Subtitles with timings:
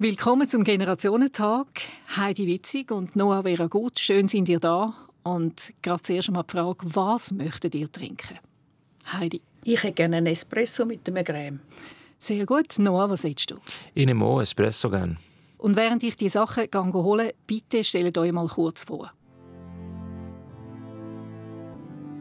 [0.00, 1.66] Willkommen zum Generationentag.
[2.16, 4.94] Heidi Witzig und Noah Vera Gut, schön sind ihr da.
[5.24, 8.38] Und gerade zuerst einmal die Frage, was möchtet ihr trinken?
[9.12, 9.40] Heidi.
[9.64, 11.58] Ich hätte gerne einen Espresso mit einem Creme.
[12.20, 12.78] Sehr gut.
[12.78, 13.56] Noah, was willst du?
[13.92, 15.16] Ich nehme auch Espresso gerne.
[15.56, 19.12] Und während ich die Sachen hole, bitte stellt euch mal kurz vor.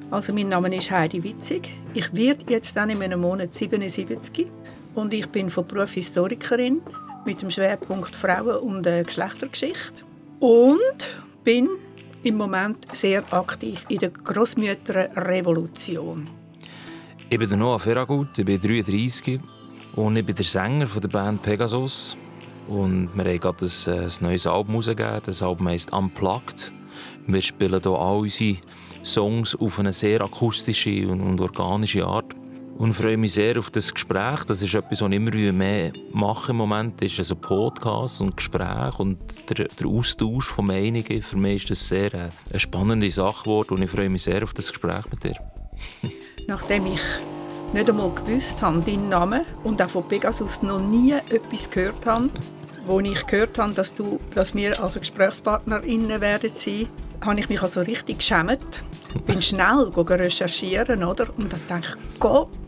[0.09, 1.69] Also mein Name ist Heidi Witzig.
[1.93, 4.47] Ich werde jetzt dann in einem Monat 77
[4.95, 6.81] und ich bin von Beruf Historikerin
[7.27, 10.03] mit dem Schwerpunkt Frauen- und äh, Geschlechtergeschichte
[10.39, 11.05] und
[11.43, 11.67] bin
[12.23, 16.29] im Moment sehr aktiv in der Großmütterrevolution.
[17.29, 19.41] Ich bin Noah Ferragut, ich bin 33
[19.97, 22.15] und ich bin der Sänger der Band Pegasus.
[22.69, 25.19] Und wir haben gerade ein, äh, ein neues Album herausgegeben.
[25.25, 26.71] Das Album heisst Unplugged.
[27.27, 28.55] Wir spielen hier all unsere
[29.03, 32.33] Songs auf eine sehr akustische und organische Art
[32.77, 34.43] und freue mich sehr auf das Gespräch.
[34.45, 38.99] Das ist etwas, was ich immer mehr mache im Moment, ist also Podcast und Gespräch
[38.99, 39.17] und
[39.49, 41.21] der, der, Austausch von Meinungen.
[41.21, 44.23] Für mich ist das sehr eine, äh, eine spannende Sache geworden und ich freue mich
[44.23, 45.35] sehr auf das Gespräch mit dir.
[46.47, 47.01] Nachdem ich
[47.73, 52.29] nicht einmal gewusst habe, deinen Namen und auch von Pegasus noch nie etwas gehört habe,
[52.85, 56.87] wo ich gehört habe, dass, du, dass wir als GesprächspartnerInnen werden sein,
[57.25, 58.83] habe ich mich also richtig geschämt.
[59.25, 61.27] bin schnell recherchieren, oder?
[61.37, 62.19] Und dann dachte ich,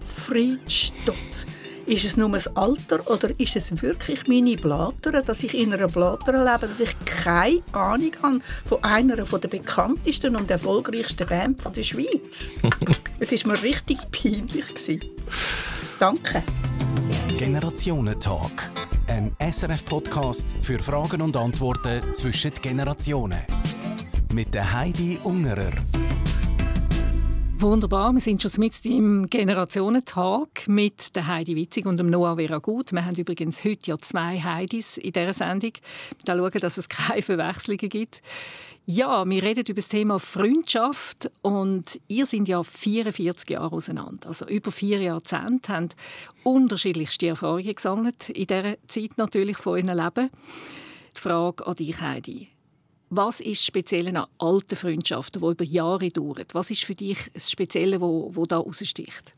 [0.10, 1.46] Gottfried Stutz.
[1.86, 5.88] Ist es nur das Alter oder ist es wirklich meine Blatter, dass ich in einer
[5.88, 11.84] Blatter lebe, dass ich keine Ahnung habe von einer der bekanntesten und erfolgreichsten Bands der
[11.84, 12.52] Schweiz?
[13.20, 15.00] es war mir richtig peinlich.
[16.00, 16.44] Danke.
[17.38, 18.72] Generationentalk.
[19.08, 23.46] Ein SRF-Podcast für Fragen und Antworten zwischen den Generationen.
[24.34, 25.73] Mit der Heidi Ungerer.
[27.62, 32.60] Wunderbar, wir sind schon mit im Generationentag mit der Heidi Witzig und dem Noah Vera
[32.60, 32.94] Gut.
[32.94, 35.74] Wir haben übrigens heute ja zwei Heidis in dieser Sendung.
[36.24, 38.22] Da schauen, dass es keine Verwechslungen gibt.
[38.86, 44.30] Ja, wir reden über das Thema Freundschaft und ihr sind ja 44 Jahre auseinander.
[44.30, 45.89] Also über vier Jahrzehnte haben
[46.44, 50.30] unterschiedlichste Erfahrungen gesammelt in dieser Zeit natürlich von eurem Leben.
[51.14, 52.48] Die Frage an dich, Heidi.
[53.11, 56.45] Was ist speziell an alten Freundschaften, die über Jahre dauern?
[56.53, 59.36] Was ist für dich das Spezielle, wo, wo da raussticht?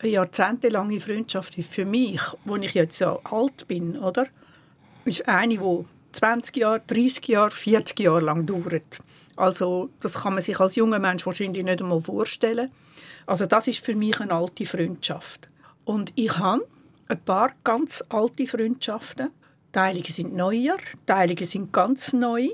[0.00, 4.26] Eine jahrzehntelange Freundschaft ist für mich, wo ich jetzt so alt bin, oder,
[5.04, 9.00] ist eine, die 20 Jahre, 30 Jahre, 40 Jahre lang dauert.
[9.36, 12.72] Also das kann man sich als junger Mensch wahrscheinlich nicht einmal vorstellen.
[13.26, 15.46] Also das ist für mich eine alte Freundschaft.
[15.84, 16.66] Und ich habe
[17.06, 19.30] ein paar ganz alte Freundschaften.
[19.70, 22.48] Teilige sind neuer, Teilige sind ganz neu.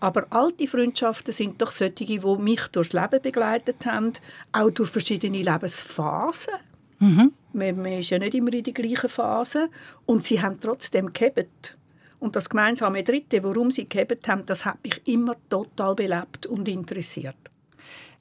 [0.00, 4.12] Aber alte Freundschaften sind doch solche, die mich durchs Leben begleitet haben,
[4.52, 6.54] auch durch verschiedene Lebensphasen.
[6.98, 7.32] Mhm.
[7.52, 9.68] Man, man ist ja nicht immer in der gleichen Phase.
[10.04, 11.76] Und sie haben trotzdem gehabt.
[12.18, 16.68] Und das gemeinsame Dritte, warum sie gehabt haben, das hat mich immer total belebt und
[16.68, 17.36] interessiert.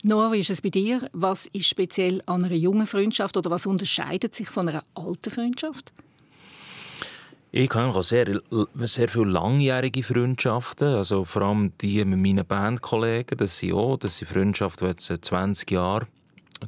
[0.04, 1.10] Noah, wie ist es bei dir?
[1.14, 5.94] Was ist speziell an einer jungen Freundschaft oder was unterscheidet sich von einer alten Freundschaft?
[7.58, 8.42] Ich habe sehr,
[8.82, 14.18] sehr viele langjährige Freundschaften, also vor allem die mit meinen Bandkollegen, das sind auch, das
[14.18, 16.06] sind Freundschaften, die jetzt 20 Jahre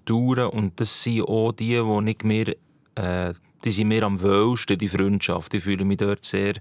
[0.06, 2.56] dauern und das sind auch die, die nicht mehr,
[2.96, 3.34] äh,
[3.66, 5.54] die sind mir am wohlsten, die Freundschaft.
[5.56, 6.54] Ich fühle mich dort sehr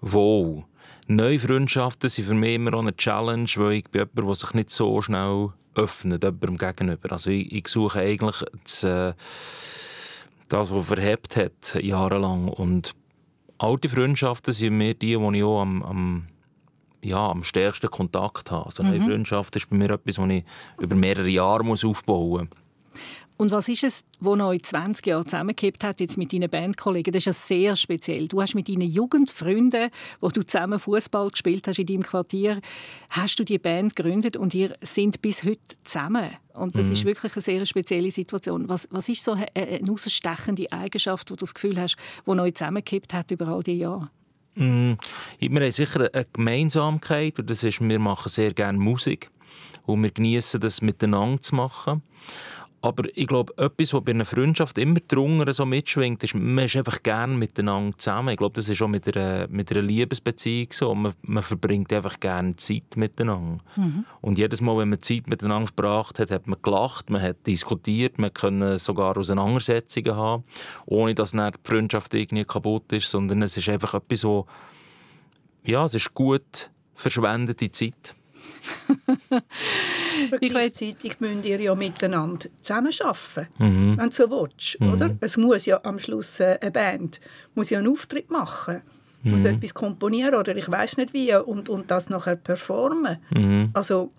[0.00, 0.64] wohl.
[1.06, 4.54] Neue Freundschaften sind für mich immer auch eine Challenge, weil ich bin jemand, der sich
[4.54, 7.12] nicht so schnell öffnet, jemandem gegenüber.
[7.12, 9.12] Also ich, ich suche eigentlich das, äh,
[10.48, 12.94] das, was verhebt hat, jahrelang und
[13.62, 16.26] alte Freundschaften sind mir die, die ich auch am, am,
[17.04, 18.66] ja, am stärksten Kontakt habe.
[18.66, 19.06] Also eine mhm.
[19.06, 20.44] Freundschaft ist bei mir etwas, das ich
[20.80, 22.58] über mehrere Jahre muss aufbauen muss.
[23.40, 27.10] Und was ist es, was euch 20 Jahre zusammengekippt hat jetzt mit deinen Bandkollegen?
[27.10, 28.28] Das ist ja sehr speziell.
[28.28, 29.88] Du hast mit deinen Jugendfreunden,
[30.20, 32.60] wo du zusammen Fußball gespielt hast in deinem Quartier,
[33.08, 36.28] hast du die Band gegründet und ihr sind bis heute zusammen.
[36.52, 36.92] Und das mhm.
[36.92, 38.68] ist wirklich eine sehr spezielle Situation.
[38.68, 41.96] Was, was ist so eine, eine herausstechende Eigenschaft, wo du das Gefühl hast,
[42.26, 44.10] die euch zusammengekippt hat über all diese Jahre?
[44.56, 44.92] Mm,
[45.38, 49.30] wir haben sicher eine Gemeinsamkeit und das ist, wir machen sehr gerne Musik
[49.86, 52.02] und wir genießen das miteinander zu machen.
[52.82, 56.76] Aber ich glaube, etwas, was bei einer Freundschaft immer drunter so mitschwingt, ist, man ist
[56.76, 58.30] einfach gerne miteinander zusammen.
[58.30, 60.94] Ich glaube, das ist auch mit einer, mit einer Liebesbeziehung so.
[60.94, 63.62] Man, man verbringt einfach gerne Zeit miteinander.
[63.76, 64.06] Mhm.
[64.22, 68.18] Und jedes Mal, wenn man Zeit miteinander verbracht hat, hat man gelacht, man hat diskutiert,
[68.18, 70.44] man kann sogar Auseinandersetzungen haben,
[70.86, 74.46] ohne dass dann die Freundschaft irgendwie kaputt ist, sondern es ist einfach etwas, wo,
[75.64, 78.14] ja, es ist gut verschwendete Zeit.
[80.40, 83.98] Gleichzeitig müsst ihr ja miteinander zusammenarbeiten, mhm.
[83.98, 84.80] wenn du so willst.
[84.80, 84.92] Mhm.
[84.92, 85.16] Oder?
[85.20, 87.20] Es muss ja am Schluss äh, eine Band
[87.54, 88.80] muss ja einen Auftritt machen.
[89.22, 89.32] mhm.
[89.32, 93.18] muss etwas komponieren oder ich weiß nicht wie und, und das nachher performen.
[93.30, 93.70] Mhm.
[93.72, 94.12] Also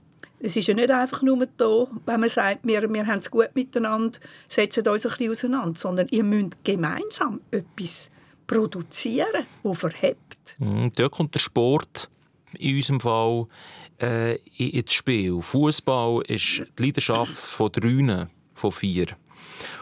[0.43, 3.49] es ist ja nicht einfach nur da, wenn man sagt, wir, wir haben es gut
[3.53, 8.09] miteinander, setzen uns ein bisschen auseinander, sondern ihr müsst gemeinsam etwas
[8.47, 10.55] produzieren, das verhebt.
[10.59, 12.09] Mhm, dort kommt der Sport
[12.57, 13.47] in unserem Fall
[14.01, 15.41] äh, ins Spiel.
[15.41, 19.07] Fußball ist die Leidenschaft von drei, von vier.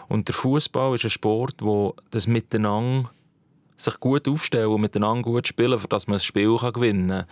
[0.08, 3.10] Und der Fußball ist ein Sport, wo das Miteinander
[3.78, 7.26] sich gut aufstellen und miteinander gut spielen, für man das Spiel gewinnen kann.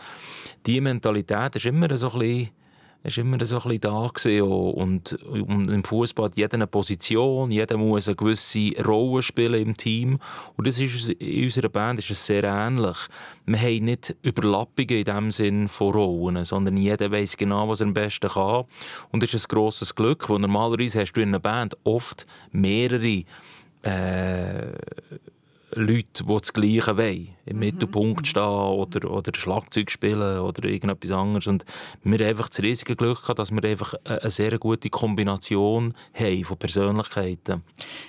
[0.65, 2.49] Diese Mentalität ist immer so ein bisschen
[3.07, 4.41] ist immer so ein bisschen da gewesen.
[4.41, 9.77] und, und im Fußball hat jeder eine Position, jeder muss eine gewisse Rolle spielen im
[9.77, 10.19] Team
[10.55, 12.97] und das ist in unserer Band ist es sehr ähnlich.
[13.45, 17.87] Wir haben nicht Überlappungen in dem Sinn von Rollen, sondern jeder weiß genau, was er
[17.87, 18.65] am besten kann
[19.11, 23.23] und das ist ein grosses Glück, weil normalerweise hast du in einer Band oft mehrere
[23.83, 24.73] äh,
[25.77, 27.29] Leute, die das Gleiche wollen.
[27.45, 27.59] Im mhm.
[27.59, 31.47] Mittelpunkt stehen oder, oder Schlagzeug spielen oder irgendetwas anderes.
[31.47, 31.65] Und
[32.03, 36.43] wir haben einfach das riesige Glück gehabt, dass wir einfach eine sehr gute Kombination haben
[36.43, 37.63] von Persönlichkeiten.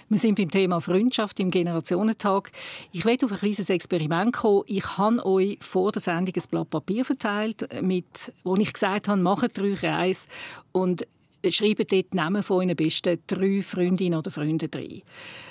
[0.08, 2.50] Wir sind beim Thema Freundschaft im Generationentag.
[2.92, 4.64] Ich werde auf ein kleines Experiment kommen.
[4.66, 9.20] Ich habe euch vor der Sendung ein Blatt Papier verteilt, mit, wo ich gesagt habe,
[9.20, 10.28] macht drei Reise
[10.72, 11.06] und
[11.48, 15.02] schreibt dort die Namen von euren besten drei Freundinnen oder Freunden rein.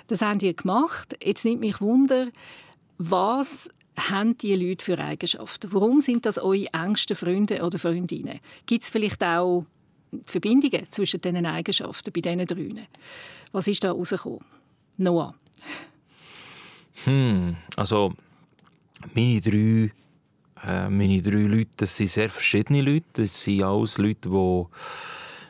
[0.07, 1.18] Das haben die gemacht.
[1.24, 2.28] Jetzt nimmt mich Wunder,
[2.98, 5.74] was haben die Leute für Eigenschaften?
[5.74, 8.39] Warum sind das eure engsten Freunde oder Freundinnen?
[8.66, 9.66] Gibt es vielleicht auch
[10.25, 12.88] Verbindungen zwischen diesen Eigenschaften bei diesen drei?
[13.51, 14.45] Was ist da rausgekommen?
[14.98, 15.33] Noah?
[17.06, 18.13] Hm, also
[19.13, 19.92] meine drei,
[20.66, 23.06] äh, meine drei Leute, das sind sehr verschiedene Leute.
[23.13, 24.66] Das sind alles Leute, die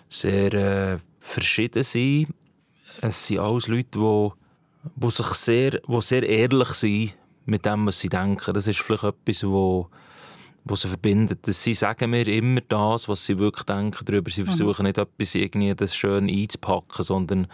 [0.09, 2.27] sehr äh, verschieden sind.
[3.01, 4.29] Es sind alles Leute, die,
[4.95, 7.13] die, sich sehr, die sehr ehrlich sind
[7.45, 8.53] mit dem, was sie denken.
[8.53, 9.89] Das ist vielleicht etwas, wo,
[10.65, 11.45] was sie verbindet.
[11.45, 14.29] Sie sagen mir immer das, was sie wirklich denken darüber.
[14.29, 14.87] Sie versuchen mhm.
[14.87, 17.47] nicht etwas irgendwie das schön einzupacken, sondern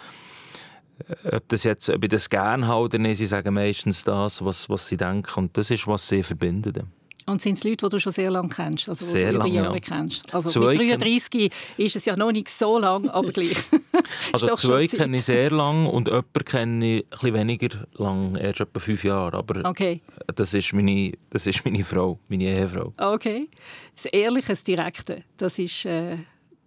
[1.08, 4.44] äh, ob, das jetzt, ob ich das gerne habe oder nicht, sie sagen meistens das,
[4.44, 5.32] was, was sie denken.
[5.40, 6.80] Und das ist, was sie verbindet.
[7.26, 9.48] Und sind es Leute, die du schon sehr lange kennst, also sehr die du über
[9.48, 9.80] Jahre ja.
[9.80, 10.34] kennst?
[10.34, 13.58] Also zwei mit 33 ist es ja noch nicht so lang, aber gleich.
[14.34, 18.80] also zwei kenne ich sehr lange und jemanden kenne ich etwas weniger lang, erst etwa
[18.80, 19.38] fünf Jahre.
[19.38, 20.02] Aber okay.
[20.36, 22.94] das, ist meine, das ist meine Frau, meine Ehefrau.
[22.98, 23.50] Okay.
[23.96, 25.86] Das Ehrliche, das Direkte, das ist...
[25.86, 26.18] Äh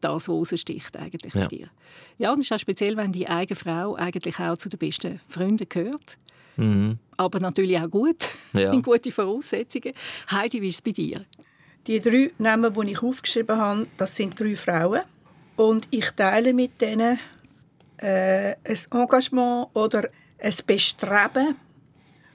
[0.00, 1.43] das, was raussticht eigentlich ja.
[1.43, 1.69] bei dir.
[2.19, 5.20] Ja, und es ist auch speziell, wenn die eigene Frau eigentlich auch zu den besten
[5.29, 6.19] Freunden gehört.
[6.56, 6.99] Mhm.
[7.17, 8.29] Aber natürlich auch gut.
[8.53, 8.70] Das ja.
[8.70, 9.93] sind gute Voraussetzungen.
[10.31, 11.26] Heidi, wie ist es bei dir?
[11.87, 15.03] Die drei Namen, die ich aufgeschrieben habe, das sind drei Frauen.
[15.56, 17.19] Und ich teile mit denen
[17.99, 20.08] äh, ein Engagement oder
[20.38, 21.56] ein Bestreben,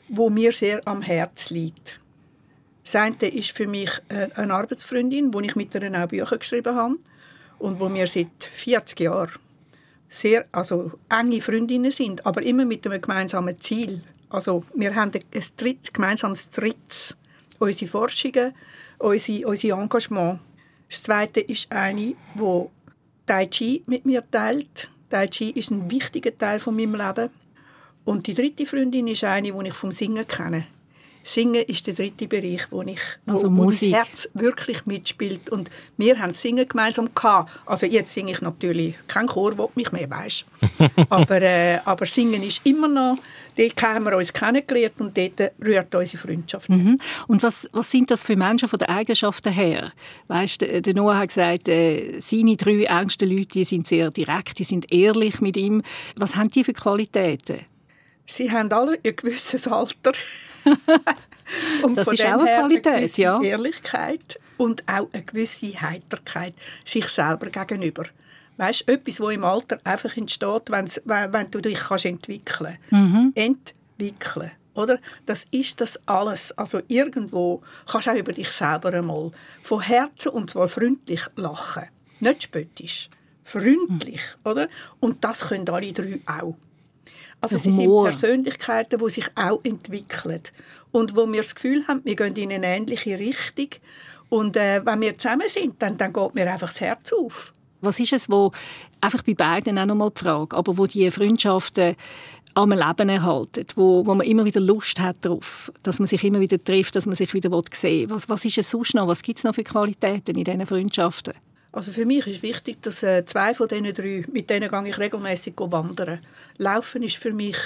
[0.10, 2.00] wo mir sehr am Herzen liegt.
[2.84, 6.76] Das eine ist für mich äh, eine Arbeitsfreundin, wo ich mit ihr auch Bücher geschrieben
[6.76, 6.98] habe
[7.60, 9.32] und wo wir seit 40 Jahren
[10.12, 14.04] sehr also enge Freundinnen sind, aber immer mit einem gemeinsamen Ziel.
[14.30, 17.16] Also wir haben ein Dritt, gemeinsames Drittes.
[17.60, 18.54] Unsere Forschungen,
[19.00, 20.40] unser, unser Engagement.
[20.90, 22.66] Das Zweite ist eine, die
[23.25, 24.90] Tai Chi mit mir teilt.
[25.10, 27.30] Tai Chi ist ein wichtiger Teil von meinem Leben.
[28.04, 30.66] Und die dritte Freundin ist eine, die ich vom Singen kenne.
[31.24, 35.70] Singen ist der dritte Bereich, wo ich also wo, wo das Herz wirklich mitspielt und
[35.98, 37.51] wir haben Singen gemeinsam gehabt.
[37.66, 40.46] Also jetzt singe ich natürlich kein Chor, wo mich mehr weiß.
[41.10, 43.18] aber, äh, aber Singen ist immer noch.
[43.58, 46.70] Dort haben wir uns kennengelernt und dort rührt unsere Freundschaft.
[46.70, 46.98] Mhm.
[47.28, 49.92] Und was, was sind das für Menschen von den Eigenschaften her?
[50.30, 54.63] Weißt, der Noah hat gesagt, äh, seine drei engsten Leute die sind sehr direkt, die
[54.63, 55.82] sind ehrlich mit ihm.
[56.16, 57.60] Was haben die für Qualitäten?
[58.25, 60.13] Sie haben alle ein gewisses Alter.
[61.84, 63.42] und das ist auch eine Qualität, eine ja.
[63.42, 66.54] Ehrlichkeit und auch eine gewisse Heiterkeit
[66.86, 68.06] sich selber gegenüber.
[68.58, 72.92] Weißt, etwas, das im Alter einfach entsteht, wenn, wenn du dich kannst entwickeln kannst.
[72.92, 73.34] Mhm.
[73.34, 74.51] Entwickeln.
[74.74, 75.00] Oder?
[75.25, 76.58] Das ist das alles.
[76.58, 79.32] Also irgendwo kannst du auch über dich selber einmal
[79.63, 81.88] von Herzen und zwar freundlich lachen.
[82.20, 83.10] Nicht spöttisch.
[83.44, 84.22] Freundlich.
[84.44, 84.51] Mhm.
[84.51, 84.68] Oder?
[85.00, 86.56] Und das können alle drei auch.
[87.41, 90.41] Also sie sind Persönlichkeiten, die sich auch entwickeln
[90.91, 93.69] und wo wir das Gefühl haben, wir gehen in eine ähnliche Richtung
[94.29, 97.51] und äh, wenn wir zusammen sind, dann, dann geht mir einfach das Herz auf.
[97.81, 98.51] Was ist es, wo
[99.01, 101.95] einfach bei beiden auch nochmal die Frage, aber wo die Freundschaften
[102.53, 106.39] am Leben erhalten, wo, wo man immer wieder Lust hat darauf, dass man sich immer
[106.39, 108.15] wieder trifft, dass man sich wieder sehen will.
[108.15, 109.07] Was, was ist es sonst noch?
[109.07, 111.33] Was gibt es noch für Qualitäten in diesen Freundschaften?
[111.72, 114.98] Also für mich ist wichtig, dass äh, zwei von diesen drei, mit denen gehe ich
[114.98, 116.20] regelmäßig wandern.
[116.58, 117.58] Laufen ist für mich,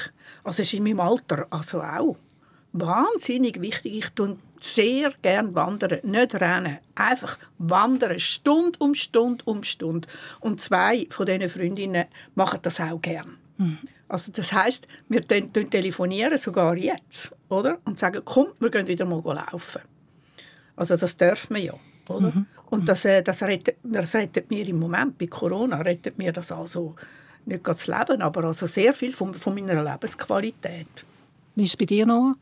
[0.43, 2.15] also ist in meinem Alter also auch
[2.71, 3.95] wahnsinnig wichtig.
[3.95, 6.79] Ich tue sehr gern wandern, nicht rennen.
[6.93, 10.07] Einfach wandern, Stunde um Stunde um Stunde.
[10.39, 13.37] Und zwei von diesen Freundinnen machen das auch gern.
[13.57, 13.79] Mhm.
[14.07, 17.79] Also das heißt, wir telefonieren sogar jetzt, oder?
[17.85, 19.81] Und sagen, komm, wir gehen wieder mal laufen.
[20.75, 21.73] Also das dürfen wir ja,
[22.09, 22.31] oder?
[22.31, 22.45] Mhm.
[22.69, 26.51] Und das, äh, das, rettet, das rettet mir im Moment bei Corona rettet mir das
[26.51, 26.95] also
[27.45, 31.05] nicht das Leben, aber also sehr viel von, von meiner Lebensqualität.
[31.55, 32.35] Wie ist es bei dir noch?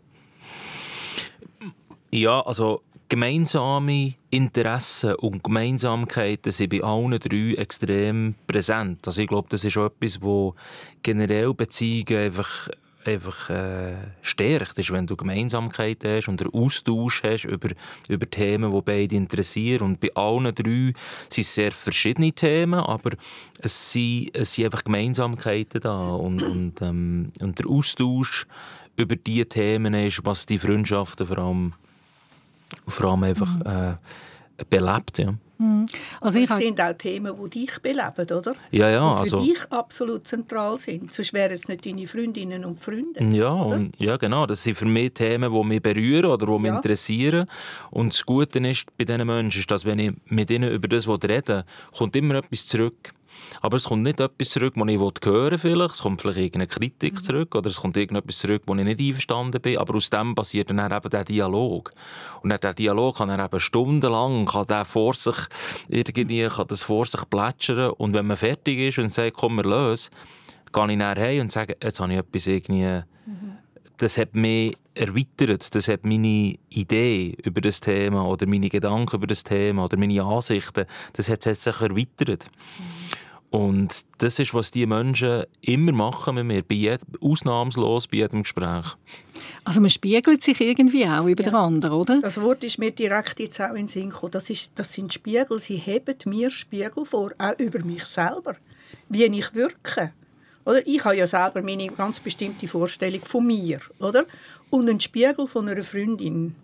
[2.11, 9.05] Ja, also gemeinsame Interessen und Gemeinsamkeiten sind bei allen drei extrem präsent.
[9.05, 10.55] Also ich glaube, das ist auch etwas, wo
[11.03, 12.69] generell Beziehungen einfach
[13.05, 17.69] einfach äh, stärkt, ist, wenn du Gemeinsamkeit hast und einen Austausch hast über,
[18.07, 19.83] über Themen, die beide interessieren.
[19.83, 20.93] Und bei allen drei
[21.29, 23.11] sind es sehr verschiedene Themen, aber
[23.59, 26.09] es sind, es sind einfach Gemeinsamkeiten da.
[26.09, 28.45] Und, und, ähm, und der Austausch
[28.95, 31.73] über diese Themen ist, was die Freundschaften vor allem,
[32.87, 33.65] vor allem einfach mhm.
[33.65, 33.95] äh,
[34.69, 35.17] belebt.
[35.17, 35.33] Ja.
[35.57, 35.85] Mhm.
[36.19, 38.55] Also ich sind auch Themen, die dich beleben, oder?
[38.71, 39.09] Ja, ja.
[39.09, 41.13] Die für also, dich absolut zentral sind.
[41.13, 43.23] Sonst wären es nicht deine Freundinnen und Freunde.
[43.31, 44.45] Ja, und, ja, genau.
[44.45, 46.75] Das sind für mich Themen, die mich berühren oder die mich ja.
[46.77, 47.47] interessieren.
[47.91, 51.07] Und das Gute ist bei diesen Menschen, ist, dass wenn ich mit ihnen über das
[51.07, 53.13] rede, kommt immer etwas zurück.
[53.61, 55.81] Aber es kommt nicht etwas zurück, das ich hören will.
[55.81, 57.23] Es kommt vielleicht irgendeine Kritik mhm.
[57.23, 59.77] zurück oder es kommt irgendetwas zurück, wo ich nicht einverstanden bin.
[59.77, 61.93] Aber aus dem passiert dann eben der Dialog.
[62.41, 65.35] Und dann der Dialog kann er eben stundenlang kann der vor sich
[65.87, 67.91] irgendwie kann das vor sich plätschern.
[67.91, 70.11] Und wenn man fertig ist und sagt, komm, wir lösen,
[70.71, 73.03] gehe ich nachher heim und sage, jetzt habe ich etwas irgendwie...
[73.25, 73.57] Mhm.
[73.97, 79.27] Das hat mich erweitert, das hat meine Idee über das Thema oder meine Gedanken über
[79.27, 82.49] das Thema oder meine Ansichten, das hat sich erweitert.
[82.79, 83.02] Mhm.
[83.53, 88.41] Und das ist, was die Menschen immer machen mit mir, bei jedem, ausnahmslos bei jedem
[88.41, 88.97] Gespräch.
[89.63, 91.51] Also man spiegelt sich irgendwie auch über ja.
[91.51, 92.19] den anderen, oder?
[92.19, 94.31] Das Wort ist mir direkt jetzt auch in den Sinn gekommen.
[94.31, 98.55] Das, ist, das sind Spiegel, sie heben mir Spiegel vor, auch über mich selber,
[99.09, 100.13] wie ich wirke.
[100.65, 100.87] Oder?
[100.87, 103.81] Ich habe ja selber meine ganz bestimmte Vorstellung von mir.
[103.99, 104.25] Oder?
[104.71, 106.55] Und ein Spiegel von einer Freundin,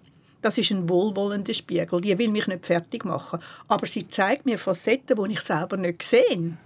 [0.42, 2.02] das ist ein wohlwollender Spiegel.
[2.02, 3.42] Die will mich nicht fertig machen.
[3.68, 6.58] Aber sie zeigt mir Facetten, die ich selber nicht sehe.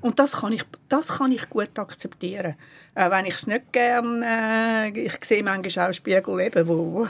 [0.00, 2.54] Und das kann ich, das kann ich gut akzeptieren.
[2.94, 7.06] Äh, wenn ich es nicht gerne, äh, ich sehe manchmal auch Spiegel, eben, wo,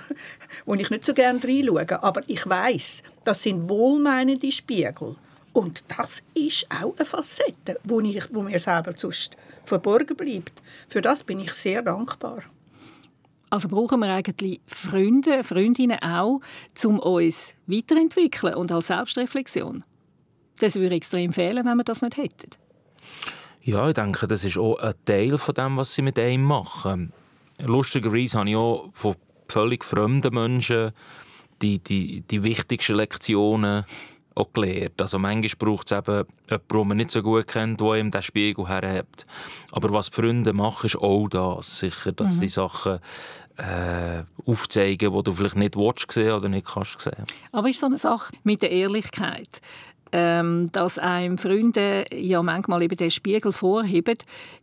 [0.66, 5.16] wo ich nicht so gerne reinschaue, aber ich weiß, das sind wohlmeinende Spiegel.
[5.52, 10.60] Und das ist auch eine Facette, wo, ich, wo mir selber sonst verborgen bleibt.
[10.88, 12.42] Für das bin ich sehr dankbar.
[13.50, 16.40] Also brauchen wir eigentlich Freunde, Freundinnen auch,
[16.84, 19.84] um uns weiterentwickeln und als Selbstreflexion?
[20.58, 22.63] Das würde extrem fehlen, wenn wir das nicht hätten.
[23.62, 27.12] Ja, ich denke, das ist auch ein Teil von dem, was sie mit einem machen.
[27.58, 29.16] Lustigerweise habe ich auch von
[29.48, 30.92] völlig fremden Menschen
[31.62, 33.84] die, die, die wichtigsten Lektionen
[34.34, 35.00] auch gelernt.
[35.00, 38.22] Also manchmal braucht es eben jemanden, den man nicht so gut kennt, der ihm den
[38.22, 39.26] Spiegel herhebt.
[39.70, 41.78] Aber was die Freunde machen, ist auch das.
[41.78, 42.38] Sicher, dass mhm.
[42.40, 42.98] sie Sachen
[43.56, 47.24] äh, aufzeigen, die du vielleicht nicht willst sehen oder nicht kannst sehen.
[47.52, 49.60] Aber ist so eine Sache mit der Ehrlichkeit
[50.16, 54.16] ähm, dass einem Freunde ja manchmal eben den Spiegel vorheben.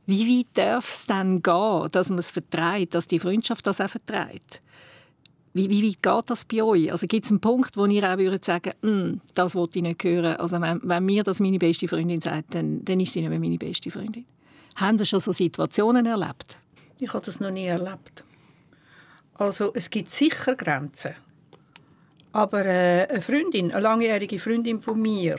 [0.05, 3.89] Wie weit darf es dann gehen, dass man es vertreibt, dass die Freundschaft das auch
[3.89, 4.62] vertreibt?
[5.53, 6.89] Wie, wie weit geht das bei euch?
[6.89, 10.01] Also gibt es einen Punkt, wo ihr auch würdet sagen, hm, das wollte ich nicht
[10.01, 10.38] hören.
[10.38, 13.39] Also wenn, wenn mir das meine beste Freundin sagt, dann, dann ist sie nicht mehr
[13.39, 14.24] meine beste Freundin.
[14.77, 16.60] Haben Sie schon so Situationen erlebt?
[16.98, 18.24] Ich habe das noch nie erlebt.
[19.34, 21.12] Also es gibt sicher Grenzen.
[22.33, 25.38] Aber äh, eine Freundin, eine langjährige Freundin von mir,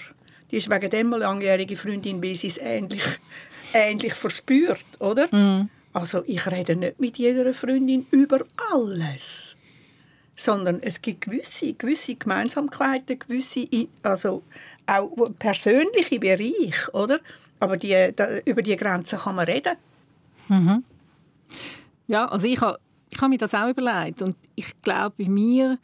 [0.51, 3.03] die ist wegen dem eine langjährige Freundin, weil sie es ähnlich,
[3.73, 5.35] ähnlich verspürt, oder?
[5.35, 5.71] Mm.
[5.95, 9.57] Also ich rede nicht mit jeder Freundin über alles,
[10.35, 13.67] sondern es gibt gewisse, gewisse Gemeinsamkeiten, gewisse,
[14.03, 14.43] also
[14.87, 17.21] auch persönliche Bereiche, oder?
[17.61, 19.77] Aber die, da, über die Grenzen kann man reden.
[20.49, 20.85] Mhm.
[22.07, 22.79] Ja, also ich habe
[23.11, 25.79] ich hab mir das auch überlegt und ich glaube, bei mir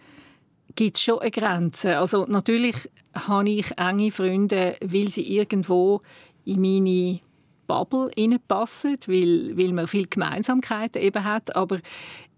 [0.78, 1.98] gibt es schon eine Grenze.
[1.98, 2.76] Also natürlich
[3.12, 6.00] habe ich enge Freunde, weil sie irgendwo
[6.44, 7.18] in meine
[7.66, 8.10] Bubble
[8.46, 11.56] passen, weil, weil man viele Gemeinsamkeiten eben hat.
[11.56, 11.80] Aber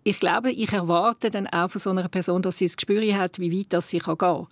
[0.05, 3.39] ich glaube, ich erwarte dann auch von so einer Person, dass sie das Gespür hat,
[3.41, 4.47] wie weit das sie gehen kann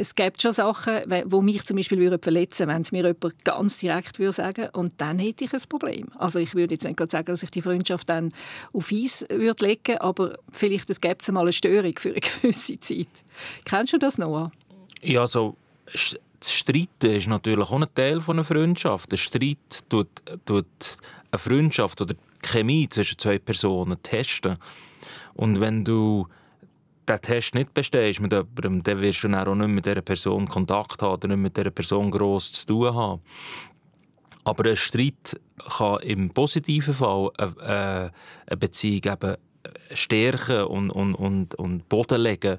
[0.00, 3.78] es gibt schon Sachen, die mich zum Beispiel verletzen würden, wenn es mir jemand ganz
[3.78, 6.06] direkt würde sagen und dann hätte ich ein Problem.
[6.16, 8.32] Also ich würde jetzt nicht sagen, dass ich die Freundschaft dann
[8.72, 12.78] auf Eis würde legen aber vielleicht es gäbe es mal eine Störung für eine gewisse
[12.78, 13.08] Zeit.
[13.64, 14.52] Kennst du das, Noah?
[15.02, 15.56] Ja, also
[15.92, 19.10] das Streiten ist natürlich auch ein Teil einer Freundschaft.
[19.10, 20.08] Der Streit tut,
[20.46, 20.66] tut
[21.32, 24.58] eine Freundschaft oder die Chemie zwischen zwei Personen testen.
[25.34, 26.28] Und wenn du
[27.08, 30.46] diesen Test nicht bestehst mit jemandem, dann wirst du dann auch nicht mit dieser Person
[30.46, 33.22] Kontakt haben oder nicht mit dieser Person gross zu tun haben.
[34.44, 35.38] Aber ein Streit
[35.76, 38.12] kann im positiven Fall eine,
[38.46, 39.36] eine Beziehung eben
[39.92, 42.58] stärken und, und, und, und Boden legen.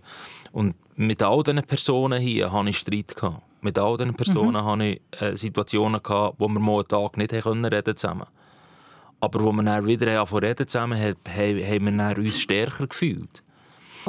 [0.51, 3.15] Und mit all diesen Personen hier hatte ich Streit.
[3.15, 3.41] Gehabt.
[3.61, 4.65] Mit all diesen Personen mhm.
[4.65, 8.27] hatte ich äh, Situationen, gehabt, wo wir mal einen Tag nicht reden konnten zusammen.
[9.19, 13.43] Aber wo wir dann wieder reden zusammen, haben, haben wir uns stärker gefühlt.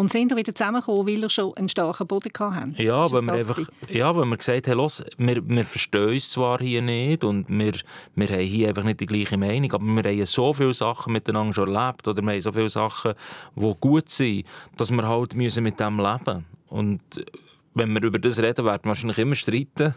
[0.00, 2.75] Und sind wieder zusammengekommen, weil ihr schon einen starken Boden hatten?
[2.78, 6.59] Ja, weil wir, einfach, ja weil wir gesagt haben, los, wir, wir verstehen uns zwar
[6.59, 7.75] hier nicht und wir,
[8.14, 11.52] wir haben hier einfach nicht die gleiche Meinung, aber wir haben so viele Sachen miteinander
[11.52, 13.12] schon erlebt oder wir haben so viele Sachen,
[13.54, 14.47] die gut sind,
[14.78, 17.02] dass wir halt müssen mit dem leben Und
[17.75, 19.95] wenn wir über das reden, werden wir wahrscheinlich immer streiten.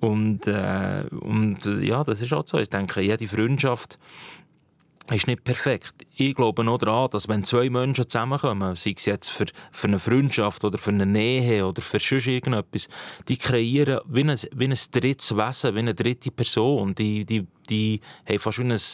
[0.00, 2.58] Und, äh, und ja, das ist auch so.
[2.58, 3.98] Ich denke, jede Freundschaft
[5.10, 6.06] ist nicht perfekt.
[6.14, 9.98] Ich glaube noch daran, dass wenn zwei Menschen zusammenkommen, sei es jetzt für, für eine
[9.98, 12.88] Freundschaft oder für eine Nähe oder für sonst irgendetwas,
[13.28, 16.94] die kreieren wie ein, wie ein drittes Wesen, wie eine dritte Person.
[16.94, 18.92] Die, die, die haben fast wie ein, nicht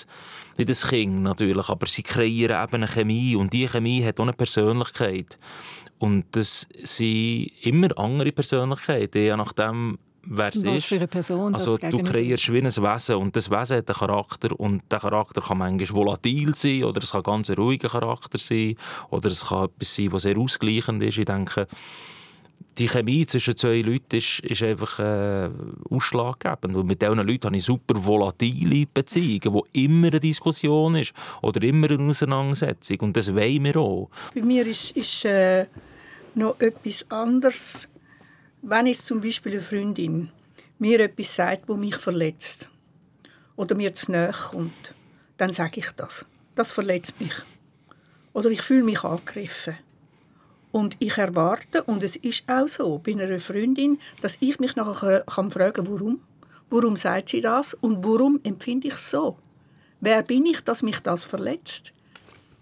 [0.59, 4.33] ein Kind natürlich, aber sie kreieren eben eine Chemie und diese Chemie hat auch eine
[4.33, 5.39] Persönlichkeit.
[5.99, 9.99] Und das sind immer andere Persönlichkeiten, je nachdem,
[10.29, 10.87] wer es ist.
[10.87, 13.99] für eine Person also das du kreierst wie ein Wesen und das Wesen hat einen
[13.99, 18.39] Charakter und der Charakter kann manchmal volatil sein oder es kann ganz ein ruhiger Charakter
[18.39, 18.77] sein
[19.11, 21.19] oder es kann etwas sein, was sehr ausgleichend ist.
[21.19, 21.67] Ich denke,
[22.79, 25.51] die Chemie zwischen zwei Leuten ist, ist einfach äh,
[25.91, 26.77] ausschlaggebend.
[26.77, 31.63] Und mit diesen Leuten habe ich super volatile Beziehungen, wo immer eine Diskussion ist oder
[31.63, 33.01] immer eine Auseinandersetzung.
[33.01, 34.09] Und das wollen wir auch.
[34.35, 35.67] Bei mir ist, ist äh,
[36.35, 37.89] noch etwas anderes
[38.71, 40.31] wenn jetzt zum Beispiel eine Freundin
[40.79, 42.69] mir etwas sagt, wo mich verletzt
[43.57, 44.95] oder mir zu nahe kommt,
[45.37, 46.27] dann sage ich das.
[46.55, 47.33] Das verletzt mich.
[48.33, 49.77] Oder ich fühle mich angegriffen.
[50.71, 55.21] Und ich erwarte, und es ist auch so bei einer Freundin, dass ich mich nachher
[55.21, 56.21] kann fragen kann, warum.
[56.71, 59.39] Warum sagt sie das und warum empfinde ich es so?
[60.01, 61.95] Wer bin ich, dass mich das verletzt?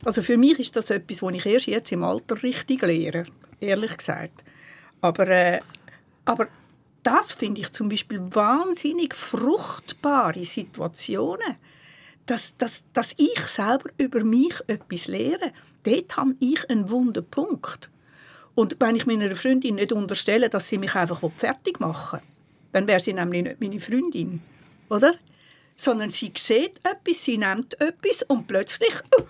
[0.05, 3.25] Also für mich ist das etwas, was ich erst jetzt im Alter richtig lehre,
[3.61, 4.45] ehrlich gesagt.
[5.01, 5.61] Aber äh,
[6.27, 6.49] aber
[7.03, 11.57] das finde ich zum Beispiel wahnsinnig fruchtbare Situationen,
[12.27, 15.53] dass, dass, dass ich selber über mich etwas lehre.
[15.85, 17.91] Dort habe ich einen wunden Punkt.
[18.57, 22.29] Und wenn ich meiner Freundin nicht unterstelle, dass sie mich einfach fertig machen will,
[22.73, 24.43] dann wäre sie nämlich nicht meine Freundin.
[24.91, 25.15] Oder?
[25.77, 29.23] Sondern sie sieht etwas, sie nimmt etwas und plötzlich uh,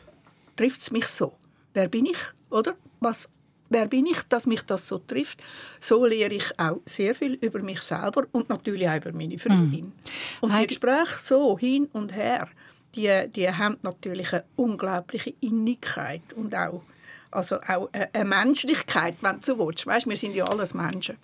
[0.57, 1.37] trifft es mich so.
[1.75, 2.19] Wer bin ich?
[2.51, 2.75] Oder?
[3.01, 3.29] Was,
[3.69, 5.43] wer bin ich, dass mich das so trifft.
[5.81, 9.87] So lehre ich auch sehr viel über mich selber und natürlich auch über meine Freundin.
[9.87, 10.45] Mm.
[10.45, 12.49] Und die Gespräche so hin und her,
[12.95, 16.83] die, die haben natürlich eine unglaubliche Innigkeit und auch,
[17.31, 19.87] also auch eine Menschlichkeit, wenn du so willst.
[19.87, 21.17] Weißt, wir sind ja alles Menschen.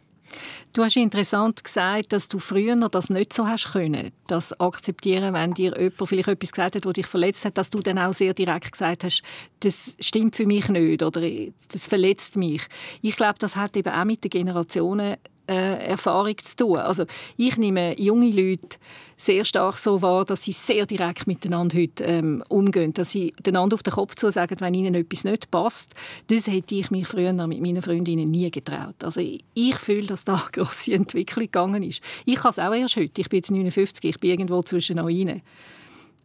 [0.72, 4.12] Du hast interessant gesagt, dass du früher das nicht so hast können.
[4.26, 7.80] Das akzeptieren, wenn dir jemand vielleicht etwas gesagt hat, das dich verletzt hat, dass du
[7.80, 9.22] dann auch sehr direkt gesagt hast,
[9.60, 11.20] das stimmt für mich nicht oder
[11.68, 12.62] das verletzt mich.
[13.02, 16.76] Ich glaube, das hat eben auch mit den Generationen äh, Erfahrung zu tun.
[16.78, 17.04] Also
[17.36, 18.78] ich nehme junge Leute
[19.16, 23.74] sehr stark so wahr, dass sie sehr direkt miteinander heute ähm, umgehen, dass sie einander
[23.74, 25.94] auf den Kopf zu sagen, wenn ihnen etwas nicht passt.
[26.26, 28.96] Das hätte ich mich früher mit meinen Freundinnen nie getraut.
[29.02, 32.02] Also ich, fühle, dass da eine grosse Entwicklung gegangen ist.
[32.24, 33.20] Ich kann es auch erst heute.
[33.20, 35.26] Ich bin jetzt 59, ich bin irgendwo zwischen euch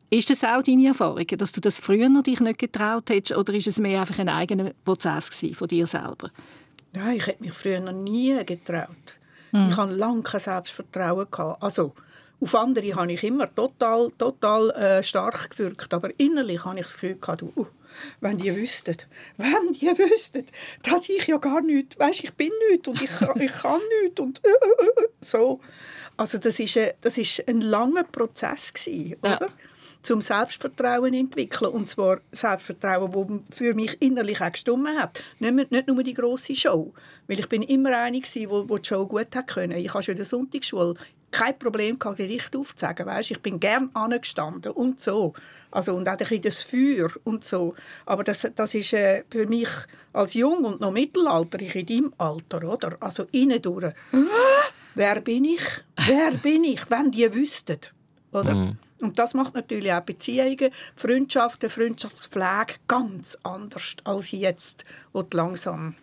[0.10, 3.67] ist das auch deine Erfahrung, dass du das früher dich nicht getraut hättest, oder ist
[3.67, 6.32] es mehr einfach ein eigener Prozess von dir selber?
[6.93, 9.19] Nein, ich hätte mich früher noch nie getraut.
[9.52, 9.69] Mhm.
[9.69, 11.28] Ich hatte lange kein Selbstvertrauen.
[11.60, 11.93] Also,
[12.39, 16.93] auf andere habe ich immer total, total äh, stark gewirkt, aber innerlich habe ich das
[16.93, 17.65] Gefühl gehabt, uh,
[18.21, 18.97] wenn die wüssten,
[19.38, 20.45] wenn die wüssten,
[20.84, 24.41] dass ich ja gar nichts, weißt, ich bin nichts und ich, ich kann nichts und
[24.45, 25.60] äh, äh, so.
[26.15, 29.39] Also das ist, ein, das ist ein langer Prozess gewesen, oder?
[29.41, 29.47] Ja
[30.08, 31.72] zum Selbstvertrauen entwickeln.
[31.72, 35.22] Und zwar Selbstvertrauen, das für mich innerlich auch gestimmt hat.
[35.39, 36.93] Nicht, nicht nur die grosse Show.
[37.28, 39.78] Weil ich bin immer eine, die, die Show gut hat können.
[39.78, 40.93] Ich habe schon in der Sonntagsschule
[41.30, 43.06] kein Problem gehabt, Gericht aufzusagen.
[43.06, 45.34] Weißt, ich bin gern angestanden und so.
[45.72, 47.76] Also, und auch ein bisschen das Feuer und so.
[48.06, 49.70] Aber das, das ist äh, für mich
[50.13, 52.96] als Jung und noch Mittelalter, ich in deinem Alter, oder?
[53.02, 53.93] Also innen durch.
[54.96, 55.62] Wer bin ich?
[56.08, 56.89] Wer bin ich?
[56.89, 57.96] Wenn die wüssten.
[58.32, 58.54] Oder?
[58.54, 58.78] Mhm.
[59.02, 65.96] Und das macht natürlich auch Beziehungen, Freundschaften, Freundschaftspflege ganz anders als jetzt, wo du langsam,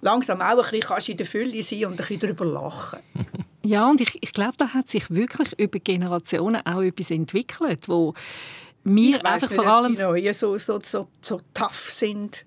[0.00, 2.98] langsam auch ein bisschen in der Fülle sein und ein bisschen darüber lachen
[3.62, 8.14] Ja, und ich, ich glaube, da hat sich wirklich über Generationen auch etwas entwickelt, wo
[8.84, 9.94] wir einfach vor allem...
[9.94, 12.46] Die Neuen so, so, so, so tough sind.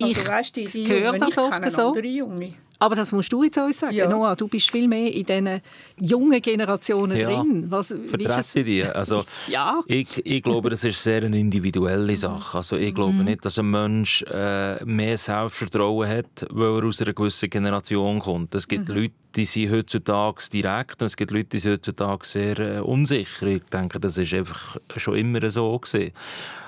[0.00, 1.96] Also, ich weißt, die, die höre das oft so.
[1.98, 2.54] Junge.
[2.80, 3.94] Aber das musst du jetzt uns sagen.
[3.94, 4.08] Ja.
[4.08, 5.60] Noah, du bist viel mehr in diesen
[5.98, 7.66] jungen Generationen ja, drin.
[7.68, 8.84] Was, vertrete die.
[8.84, 9.80] Also, ja.
[9.86, 12.58] ich, ich glaube, das ist sehr eine individuelle Sache.
[12.58, 13.24] Also, ich glaube mhm.
[13.24, 18.54] nicht, dass ein Mensch äh, mehr Selbstvertrauen hat, weil er aus einer gewissen Generation kommt.
[18.54, 18.94] Es gibt mhm.
[18.94, 23.48] Leute, die sind heutzutage direkt und es gibt Leute, die sind heutzutage sehr äh, unsicher.
[23.48, 26.12] Ich denke, das ist einfach schon immer so gewesen.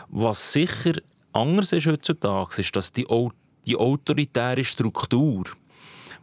[0.08, 0.94] Was sicher
[1.32, 3.06] anders ist heutzutage, ist, dass die,
[3.66, 5.44] die autoritäre Struktur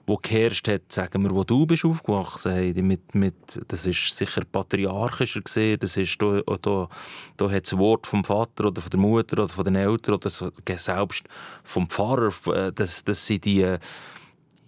[0.07, 3.35] wo geherrscht hat, sagen wir, wo du bist aufgewachsen, hey, mit, mit,
[3.67, 6.87] das ist sicher patriarchischer gesehen, das ist da, da,
[7.35, 10.29] da hat das Wort vom Vater oder von der Mutter oder von den Eltern oder
[10.29, 11.25] so, selbst
[11.65, 13.59] vom Pfarrer, äh, das, das sind die,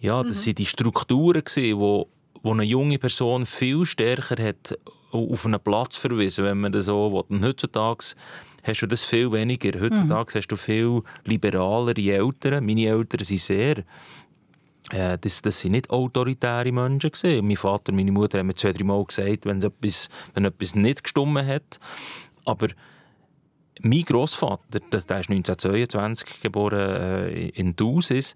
[0.01, 0.41] ja, das mhm.
[0.41, 2.09] sind die Strukturen gesehen, wo,
[2.43, 4.77] wo eine junge Person viel stärker hat
[5.11, 7.23] auf einen Platz verwiesen, wenn man das so will.
[7.29, 8.13] Und heutzutage
[8.63, 9.79] hast du das viel weniger.
[9.79, 10.35] Heutzutage mhm.
[10.35, 12.65] hast du viel liberalere Eltern.
[12.65, 13.83] Meine Eltern sind sehr
[14.91, 17.11] äh, das, das sind nicht autoritäre Menschen.
[17.11, 17.47] Gewesen.
[17.47, 20.75] Mein Vater und meine Mutter haben mir zwei, drei Mal gesagt, wenn etwas, wenn etwas
[20.75, 21.79] nicht gestimmt hat.
[22.45, 22.67] Aber
[23.81, 28.35] mein Großvater, der ist 1922 geboren äh, in Dusis,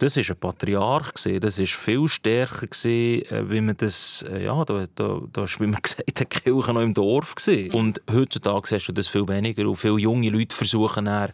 [0.00, 1.40] das ist ein Patriarch gewesen.
[1.40, 5.60] Das ist viel stärker gewesen, äh, wie man das, äh, ja, da, da, da ist,
[5.60, 7.72] wie man gesagt hat, die Kirche noch im Dorf gewesen.
[7.72, 11.32] Und heutzutage hast du das viel weniger und viele junge Leute versuchen dann,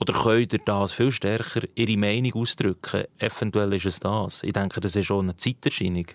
[0.00, 3.04] oder könnt ihr das viel stärker ihre Meinung ausdrücken?
[3.18, 4.42] Eventuell ist es das.
[4.42, 6.06] Ich denke, das ist schon eine Zeiterscheinung.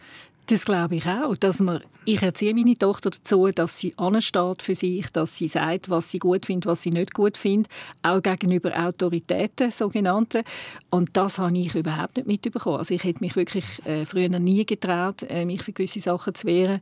[0.48, 4.76] Das glaube ich auch, dass man, ich erziehe meine Tochter dazu, dass sie ansteht für
[4.76, 7.72] sich, dass sie sagt, was sie gut findet, was sie nicht gut findet,
[8.04, 10.44] auch gegenüber Autoritäten, sogenannten.
[10.92, 12.78] Und das habe ich überhaupt nicht mitbekommen.
[12.78, 16.46] Also ich hätte mich wirklich äh, früher nie getraut, äh, mich für gewisse Sachen zu
[16.46, 16.80] wehren.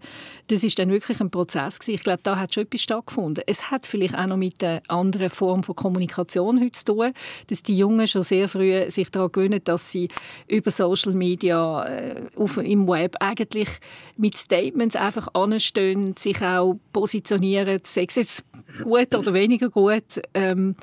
[0.47, 1.95] Das ist dann wirklich ein Prozess gewesen.
[1.95, 3.45] Ich glaube, da hat schon etwas stattgefunden.
[3.47, 7.13] Es hat vielleicht auch noch mit einer anderen Form von Kommunikation heute zu tun,
[7.47, 10.09] dass die Jungen schon sehr früh sich daran gewöhnen, dass sie
[10.49, 13.79] über Social Media äh, auf, im Web eigentlich wirklich
[14.17, 18.45] mit Statements einfach anstehen, sich auch positionieren, sei es jetzt
[18.83, 20.21] gut oder weniger gut.
[20.33, 20.75] Ähm,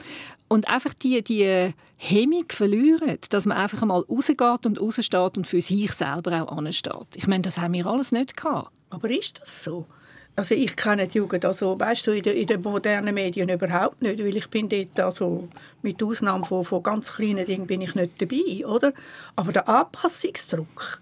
[0.49, 5.63] und einfach die, die Hemmung verlieren, dass man einfach mal rausgeht und raussteht und für
[5.63, 7.07] sich selber auch ansteht.
[7.15, 8.73] Ich meine, das haben wir alles nicht gehabt.
[8.91, 9.87] Aber ist das so?
[10.35, 14.01] Also ich kenne die Jugend also, weißt du, in, den, in den modernen Medien überhaupt
[14.01, 15.49] nicht, weil ich bin dort also
[15.83, 18.93] mit Ausnahme von, von ganz kleinen Dingen bin ich nicht dabei, oder?
[19.37, 21.01] Aber der Anpassungsdruck,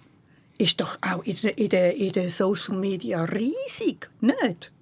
[0.59, 4.73] ist doch auch in den in der, in der Social Media riesig, nicht?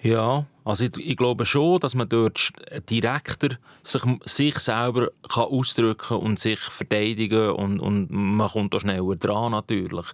[0.00, 2.52] Ja, also ich, ich, glaube schon, dass man dort
[2.88, 9.16] direkter sich, sich selber kann ausdrücken und sich verteidigen und, und man kommt da schneller
[9.16, 10.06] dran natürlich.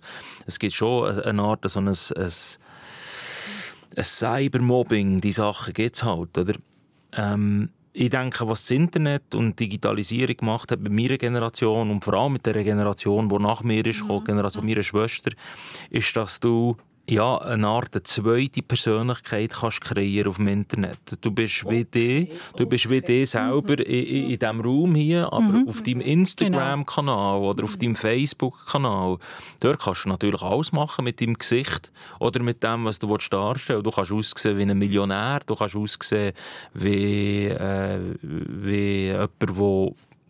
[0.46, 1.94] Es gibt schon eine Art, so ein, ein,
[3.96, 6.54] ein Cybermobbing, die Sachen gibt es halt, oder?
[7.12, 12.14] Ähm, ich denke, was das Internet und Digitalisierung gemacht hat bei meiner Generation und vor
[12.14, 14.24] allem mit der Generation, die nach mir ist, mhm.
[14.24, 15.30] Generation meiner Schwester,
[15.90, 16.76] ist, dass du
[17.08, 20.98] ja, eine Art eine zweite Persönlichkeit kannst kreieren auf dem Internet.
[21.20, 25.30] Du bist wie die, du bist wie die selber in, in, in diesem Raum hier,
[25.32, 25.68] aber mhm.
[25.68, 29.18] auf deinem Instagram-Kanal oder auf deinem Facebook-Kanal.
[29.60, 33.84] Dort kannst du natürlich alles machen mit deinem Gesicht oder mit dem, was du darstellen
[33.84, 33.86] willst.
[33.86, 36.32] Du kannst aussehen wie ein Millionär, du kannst aussehen
[36.72, 39.54] wie, äh, wie jemand, der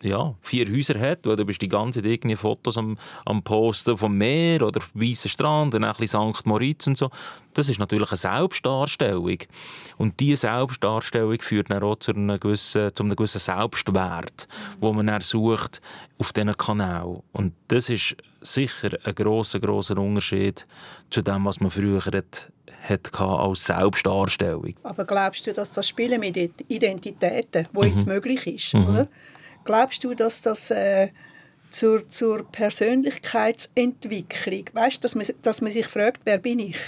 [0.04, 3.96] ja, vier Häuser hat, weil du bist die ganze Zeit irgendwie Fotos am, am Posten
[3.96, 6.46] vom Meer oder weißen Strand und ein bisschen St.
[6.46, 7.10] Moritz und so.
[7.54, 9.38] Das ist natürlich eine Selbstdarstellung.
[9.96, 14.48] Und diese Selbstdarstellung führt dann auch zu einem gewissen, zu einem gewissen Selbstwert,
[14.80, 15.80] wo man dann sucht
[16.18, 17.22] auf diesen Kanal.
[17.32, 20.66] Und das ist sicher ein grosser, grosser Unterschied
[21.10, 24.74] zu dem, was man früher hat, hat als Selbstdarstellung.
[24.82, 26.36] Aber glaubst du, dass das Spielen mit
[26.68, 27.88] Identitäten, wo mhm.
[27.88, 28.88] jetzt möglich ist, mhm.
[28.88, 29.08] oder?
[29.64, 31.08] Glaubst du, dass das äh,
[31.70, 36.78] zur, zur Persönlichkeitsentwicklung, weißt, dass man, dass man sich fragt, wer bin ich?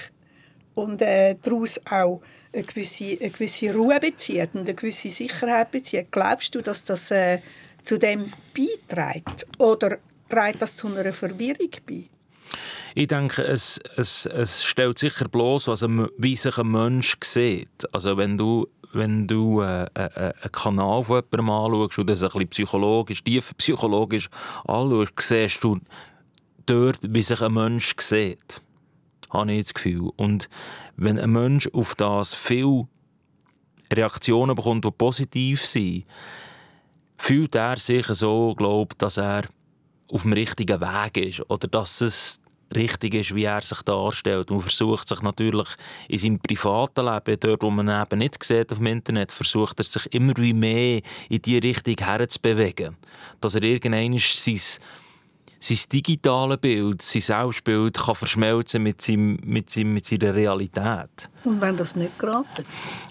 [0.74, 6.08] Und äh, daraus auch eine gewisse, eine gewisse Ruhe bezieht und eine gewisse Sicherheit bezieht.
[6.10, 7.40] Glaubst du, dass das äh,
[7.82, 9.46] zu dem beiträgt?
[9.58, 12.04] Oder trägt das zu einer Verwirrung bei?
[12.94, 17.92] Ich denke, es, es, es stellt sicher bloß, was ein, wie sich ein Mensch sieht.
[17.92, 22.22] Also wenn du wenn du äh, äh, äh, einen Kanal von jemandem anschaust und das
[22.22, 24.29] ein bisschen psychologisch, tief psychologisch
[24.66, 25.81] anschaust, siehst du
[26.66, 28.62] dort, wie sich ein Mensch sieht.
[29.31, 30.11] Habe ich das Gefühl.
[30.16, 30.49] Und
[30.96, 32.87] wenn ein Mensch auf das viel
[33.92, 36.05] Reaktionen bekommt, die positiv sind,
[37.18, 39.44] fühlt er sich so, glaubt, dass er
[40.11, 42.40] auf dem richtigen Weg ist oder dass es
[42.74, 44.50] richtig ist, wie er sich darstellt.
[44.50, 45.68] Man versucht sich natürlich
[46.09, 49.85] in seinem privaten Leben, dort wo man eben nicht sieht auf dem Internet, versucht er
[49.85, 52.96] sich immer wie mehr in die Richtung herzubewegen.
[53.40, 54.61] Dass er irgendwann sein,
[55.61, 61.29] sein digitales Bild, sein Selbstbild kann verschmelzen mit, seinem, mit, seinem, mit seiner Realität.
[61.44, 62.64] Und wenn das nicht geraten?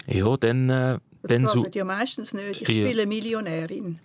[0.06, 0.70] Ja, dann...
[0.70, 2.62] Äh, das dann ja meistens nicht.
[2.62, 2.86] Ich ja.
[2.86, 3.98] spiele Millionärin.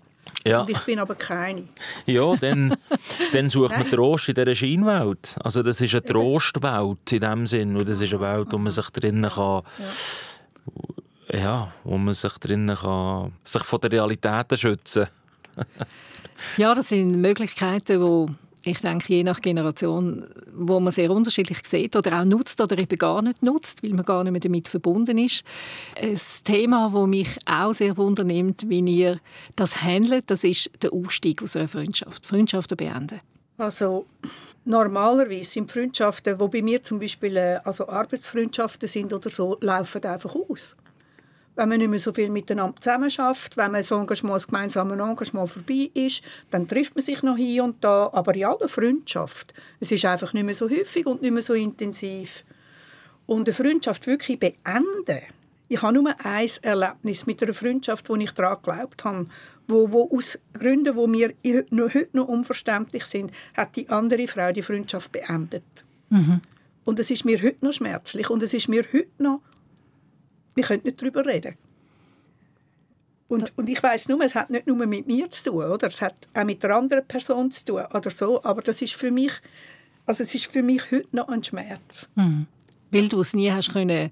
[0.45, 0.61] Ja.
[0.61, 1.63] Und ich bin aber keine.
[2.05, 2.75] Ja, dann,
[3.33, 5.37] dann sucht man Trost in dieser Scheinwelt.
[5.43, 7.75] Also das ist eine Trostwelt in dem Sinn.
[7.75, 9.63] Und das ist eine Welt, wo man sich drinnen kann...
[11.29, 11.39] Ja.
[11.39, 13.33] ja, wo man sich drinnen kann...
[13.43, 15.07] sich von der Realität schützen
[16.57, 21.95] Ja, das sind Möglichkeiten, die ich denke, je nach Generation, wo man sehr unterschiedlich sieht
[21.95, 25.17] oder auch nutzt oder eben gar nicht nutzt, weil man gar nicht mehr damit verbunden
[25.17, 25.43] ist.
[25.99, 29.19] Ein Thema, das mich auch sehr wundernimmt, wie ihr
[29.55, 32.25] das handelt, das ist der Ausstieg aus einer Freundschaft.
[32.25, 33.19] Freundschaften beenden.
[33.57, 34.05] Also
[34.65, 40.03] normalerweise sind Freundschaften, wo bei mir zum Beispiel äh, also Arbeitsfreundschaften sind oder so, laufen
[40.03, 40.75] einfach aus
[41.55, 45.49] wenn man nicht mehr so viel miteinander zusammenarbeitet, wenn man so Engagement, das gemeinsame Engagement
[45.49, 49.53] vorbei ist, dann trifft man sich noch hier und da, aber in aller Freundschaft.
[49.79, 52.43] Es ist einfach nicht mehr so häufig und nicht mehr so intensiv.
[53.25, 55.21] Und eine Freundschaft wirklich beenden.
[55.67, 59.27] Ich habe nur ein Erlebnis mit einer Freundschaft, wo ich daran geglaubt habe,
[59.67, 61.33] wo, wo aus Gründen, die mir
[61.93, 65.63] heute noch unverständlich sind, hat die andere Frau die Freundschaft beendet.
[66.09, 66.41] Mhm.
[66.83, 69.41] Und es ist mir heute noch schmerzlich und es ist mir heute noch
[70.55, 71.55] wir können nicht darüber reden.
[73.27, 75.87] Und, und ich weiß nur, es hat nicht nur mit mir zu tun, oder?
[75.87, 78.43] Es hat auch mit der anderen Person zu tun oder so.
[78.43, 79.31] Aber das ist für mich,
[80.05, 82.09] also es ist für mich heute noch ein Schmerz.
[82.15, 82.47] Mhm.
[82.91, 84.11] Weil du es nie hast können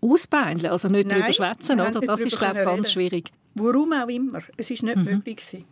[0.00, 2.00] ausbeindeln, also nicht Nein, darüber schwätzen, oder?
[2.00, 2.86] Das ist glaube ganz reden.
[2.86, 3.32] schwierig.
[3.54, 5.04] Warum auch immer, es ist nicht mhm.
[5.04, 5.64] möglich gewesen.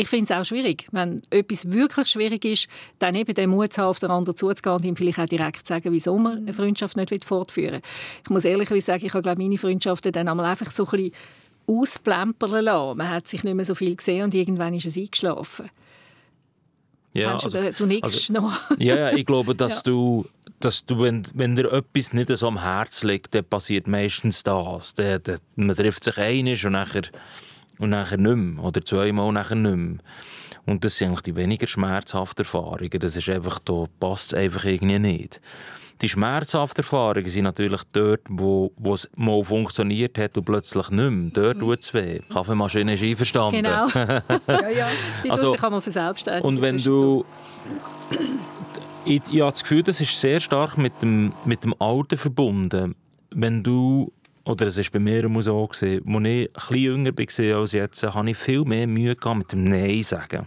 [0.00, 3.82] Ich finde es auch schwierig, wenn etwas wirklich schwierig ist, dann eben den Mut zu
[3.82, 6.54] haben, auf den anderen zuzugehen und ihm vielleicht auch direkt zu sagen, wieso man eine
[6.54, 7.82] Freundschaft nicht fortführen will.
[8.24, 11.12] Ich muss ehrlich sagen, ich habe glaube meine Freundschaften dann einmal einfach so ein bisschen
[11.66, 12.96] ausplempern lassen.
[12.96, 15.68] Man hat sich nicht mehr so viel gesehen und irgendwann ist es eingeschlafen.
[17.12, 18.58] Ja, also, du, du nickst also, noch.
[18.78, 19.82] ja, ja, ich glaube, dass ja.
[19.82, 20.26] du,
[20.60, 24.94] dass du wenn, wenn dir etwas nicht so am Herzen liegt, dann passiert meistens das.
[24.94, 27.02] Dann, dann, man trifft sich einig und nachher
[27.80, 28.62] und nachher nicht mehr.
[28.62, 29.98] Oder zweimal nachher nicht mehr.
[30.66, 33.00] Und das sind eigentlich die weniger schmerzhaften Erfahrungen.
[33.00, 35.40] Das ist einfach, da passt es einfach irgendwie nicht.
[36.02, 41.10] Die schmerzhaften Erfahrungen sind natürlich dort, wo, wo es mal funktioniert hat und plötzlich nicht
[41.10, 41.30] mehr.
[41.32, 42.20] Dort tut es weh.
[42.20, 43.62] Die Kaffeemaschine ist einverstanden.
[43.62, 43.86] Genau.
[44.46, 44.88] ja, ja.
[45.24, 46.48] Die also, sich einmal verselbstständigen.
[46.48, 47.24] Und wenn du...
[49.04, 52.94] Ich, ich habe das Gefühl, das ist sehr stark mit dem, mit dem Alter verbunden.
[53.30, 54.12] Wenn du
[54.50, 58.30] oder es war bei mir immer so, als ich etwas jünger war als jetzt, hatte
[58.30, 60.46] ich viel mehr Mühe mit dem Nein sagen.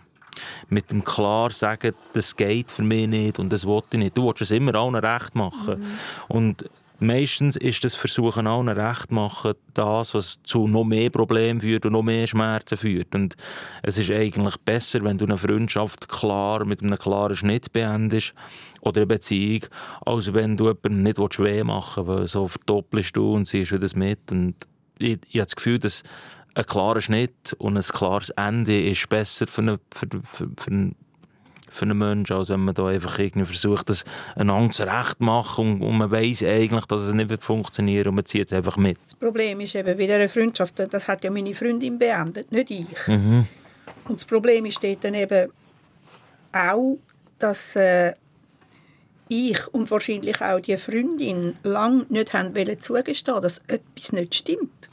[0.70, 4.18] Mit dem klar sagen, das geht für mich nicht und das wollte ich nicht.
[4.18, 5.80] Du willst es immer allen recht machen.
[5.80, 5.86] Mhm.
[6.28, 11.86] Und meistens ist das Versuchen allen recht machen das, was zu noch mehr Problemen führt
[11.86, 13.14] und noch mehr Schmerzen führt.
[13.16, 13.36] Und
[13.82, 18.34] es ist eigentlich besser, wenn du eine Freundschaft klar mit einem klaren Schnitt beendest
[18.82, 19.66] oder eine Beziehung,
[20.06, 23.96] als wenn du jemanden nicht weh machen willst, weil so verdoppelst du und siehst das
[23.96, 24.32] mit.
[24.32, 24.56] Und
[25.00, 26.04] ich, ich habe das Gefühl, dass
[26.56, 30.92] ein klarer Schnitt und ein klares Ende ist besser für, eine, für, für, für,
[31.74, 34.04] für einen Menschen, als wenn man da einfach irgendwie versucht, das
[34.36, 38.16] einander zurecht zu machen und, und man weiß eigentlich, dass es nicht wird funktionieren und
[38.16, 38.98] man zieht es einfach mit.
[39.06, 43.08] Das Problem ist eben bei dieser Freundschaft, das hat ja meine Freundin beendet, nicht ich.
[43.08, 43.48] Mhm.
[44.08, 45.50] Und das Problem ist dann eben
[46.52, 46.98] auch,
[47.40, 48.14] dass äh,
[49.28, 54.90] ich und wahrscheinlich auch die Freundin lange nicht haben zugestehen dass etwas nicht stimmt.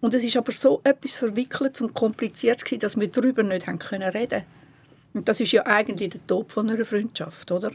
[0.00, 4.10] Und es ist aber so etwas Verwickeltes und Kompliziertes dass wir darüber nicht haben können
[4.10, 4.44] reden
[5.12, 7.72] Und das ist ja eigentlich der Tod von einer Freundschaft, oder?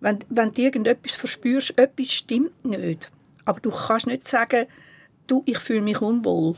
[0.00, 3.10] Wenn, wenn du irgendetwas verspürst, etwas stimmt nicht,
[3.44, 4.66] aber du kannst nicht sagen,
[5.26, 6.56] du, ich fühle mich unwohl.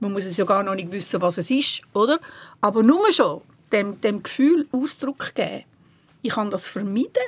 [0.00, 2.20] Man muss es ja gar noch nicht wissen, was es ist, oder?
[2.60, 3.40] Aber nur schon
[3.72, 5.64] dem, dem Gefühl Ausdruck geben
[6.24, 7.22] ich kann das vermeiden,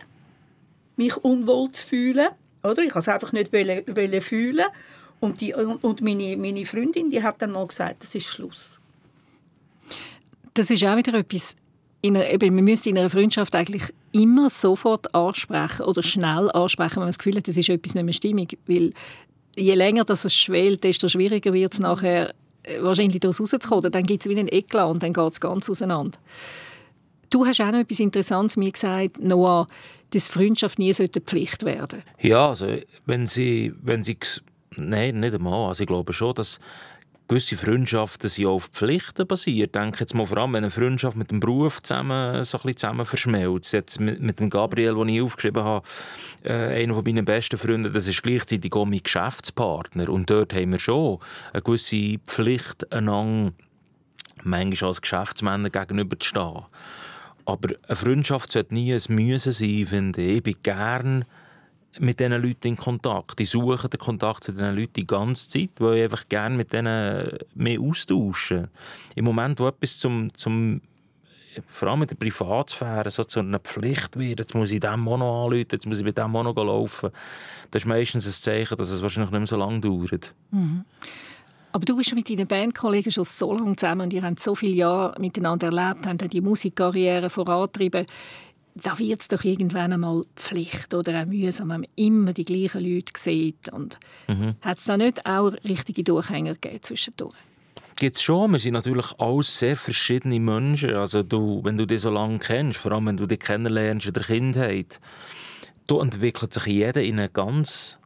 [0.96, 2.28] mich unwohl zu fühlen.
[2.64, 2.82] Oder?
[2.82, 4.64] Ich kann es einfach nicht wollen, wollen fühlen.
[5.20, 8.80] Und, die, und meine, meine Freundin die hat dann mal gesagt, das ist Schluss.
[10.56, 11.54] Das ist auch wieder etwas,
[12.00, 17.02] in einer, man müsste in einer Freundschaft eigentlich immer sofort ansprechen oder schnell ansprechen, wenn
[17.02, 18.58] man das Gefühl hat, das ist etwas nicht mehr stimmig.
[18.66, 18.92] Weil
[19.54, 23.92] je länger das es schwelt, desto schwieriger wird es nachher äh, wahrscheinlich daraus rauszukommen.
[23.92, 26.18] Dann gibt es wieder einen Eklat und dann geht es ganz auseinander.
[27.28, 29.66] Du hast auch noch etwas Interessantes mir gesagt, Noah,
[30.10, 34.16] dass Freundschaft nie sollte Pflicht werden Ja, also wenn sie, wenn sie
[34.76, 35.68] nein, nicht einmal.
[35.68, 36.60] Also ich glaube schon, dass
[37.28, 39.74] gewisse Freundschaften sind auf Pflichten basiert.
[39.74, 42.76] Denke jetzt mal vor allem, wenn eine Freundschaft mit dem Beruf zusammen, so ein bisschen
[42.76, 43.72] zusammen verschmelzt.
[43.72, 45.86] Jetzt mit, mit dem Gabriel, den ich aufgeschrieben habe,
[46.44, 50.08] äh, einer meiner besten Freunde, das ist gleichzeitig auch mein Geschäftspartner.
[50.08, 51.18] Und dort haben wir schon
[51.52, 53.52] eine gewisse Pflicht, einander
[54.42, 56.62] manchmal als Geschäftsmänner gegenüber zu stehen.
[57.44, 60.36] Aber eine Freundschaft sollte nie ein Müssen sein, finde ich.
[60.36, 61.26] Ich bin gerne
[61.98, 63.40] mit diesen Leuten in Kontakt.
[63.40, 66.72] Ich suche den Kontakt zu diesen Leuten die ganze Zeit, weil ich einfach gerne mit
[66.72, 68.68] denen mehr austauschen.
[69.14, 70.80] Im Moment, wo etwas zum, zum
[71.68, 75.44] vor allem mit der Privatsphäre so zu einer Pflicht wird, jetzt muss ich dem Mono
[75.44, 77.10] anrufen, jetzt muss ich mit dem Mono laufen,
[77.70, 80.34] das ist meistens ein Zeichen, dass es wahrscheinlich nicht mehr so lange dauert.
[80.50, 80.84] Mhm.
[81.72, 84.72] Aber du bist mit deinen Bandkollegen schon so lange zusammen und ihr habt so viele
[84.72, 88.06] Jahre miteinander erlebt, habt die Musikkarriere vorantrieben
[88.82, 92.84] da wird es doch irgendwann einmal Pflicht oder auch mühsam, wenn man immer die gleichen
[92.84, 93.70] Leute sieht.
[93.70, 94.56] Und mhm.
[94.60, 97.36] hat es da nicht auch richtige Durchhänger gegeben zwischendurch?
[97.96, 98.52] Gibt es schon.
[98.52, 100.94] Wir sind natürlich alles sehr verschiedene Menschen.
[100.94, 104.12] Also du, wenn du dich so lange kennst, vor allem wenn du dich kennenlernst in
[104.12, 105.00] der Kindheit,
[105.86, 107.96] da entwickelt sich jeder in eine ganz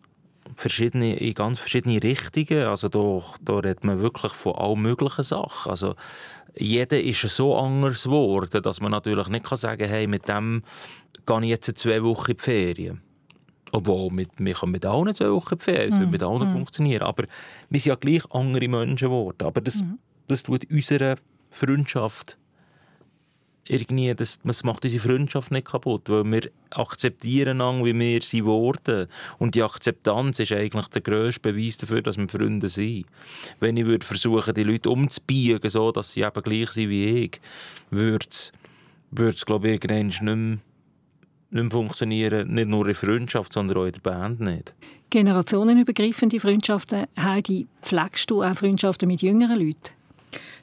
[0.54, 2.66] verschiedene, in ganz verschiedene Richtungen.
[2.66, 5.70] Also da, da redet man wirklich von allen möglichen Sachen.
[5.70, 5.96] Also
[6.56, 10.62] jeder ist so anders geworden, dass man natürlich nicht sagen kann, hey, mit dem
[11.26, 13.00] gehe ich jetzt zwei Wochen in die Ferien.
[13.72, 16.00] Obwohl, mit, wir können mit allen zwei Wochen in die Ferien, es mm.
[16.00, 16.52] wird mit allen mm.
[16.52, 17.02] funktionieren.
[17.02, 17.24] Aber
[17.68, 19.46] wir sind ja gleich andere Menschen geworden.
[19.46, 19.98] Aber das, mm.
[20.26, 21.16] das tut unsere
[21.50, 22.36] Freundschaft
[23.70, 28.44] irgendwie, das, das macht unsere Freundschaft nicht kaputt, weil wir akzeptieren an, wie wir sie
[28.44, 29.06] wurden.
[29.38, 33.06] Und die Akzeptanz ist eigentlich der grösste Beweis dafür, dass wir Freunde sind.
[33.60, 37.40] Wenn ich würde versuchen, die Leute umzubiegen, so dass sie eben gleich sind wie ich,
[37.90, 38.52] würde es,
[39.10, 40.60] würde es glaube ich, irgendwann nicht mehr, nicht
[41.52, 44.74] mehr funktionieren, nicht nur in Freundschaft, sondern auch in der Band nicht.
[45.10, 49.94] Generationenübergreifende Freundschaften, Heidi, pflegst du auch Freundschaften mit jüngeren Leuten?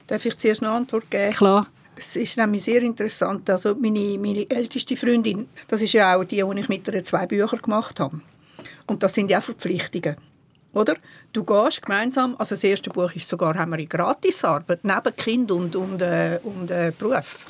[0.08, 1.34] Darf ich zuerst eine Antwort geben?
[1.34, 1.68] Klar.
[2.00, 3.50] Es ist nämlich sehr interessant.
[3.50, 7.26] Also meine, meine älteste Freundin, das ist ja auch die, die ich mit ihr zwei
[7.26, 8.22] Bücher gemacht habe.
[8.86, 10.16] Und das sind ja auch Verpflichtungen.
[10.74, 10.96] Oder?
[11.34, 15.52] Du gehst gemeinsam, also das erste Buch ist sogar, haben wir in Gratisarbeit, neben Kind
[15.52, 17.48] und, und, äh, und äh, Beruf,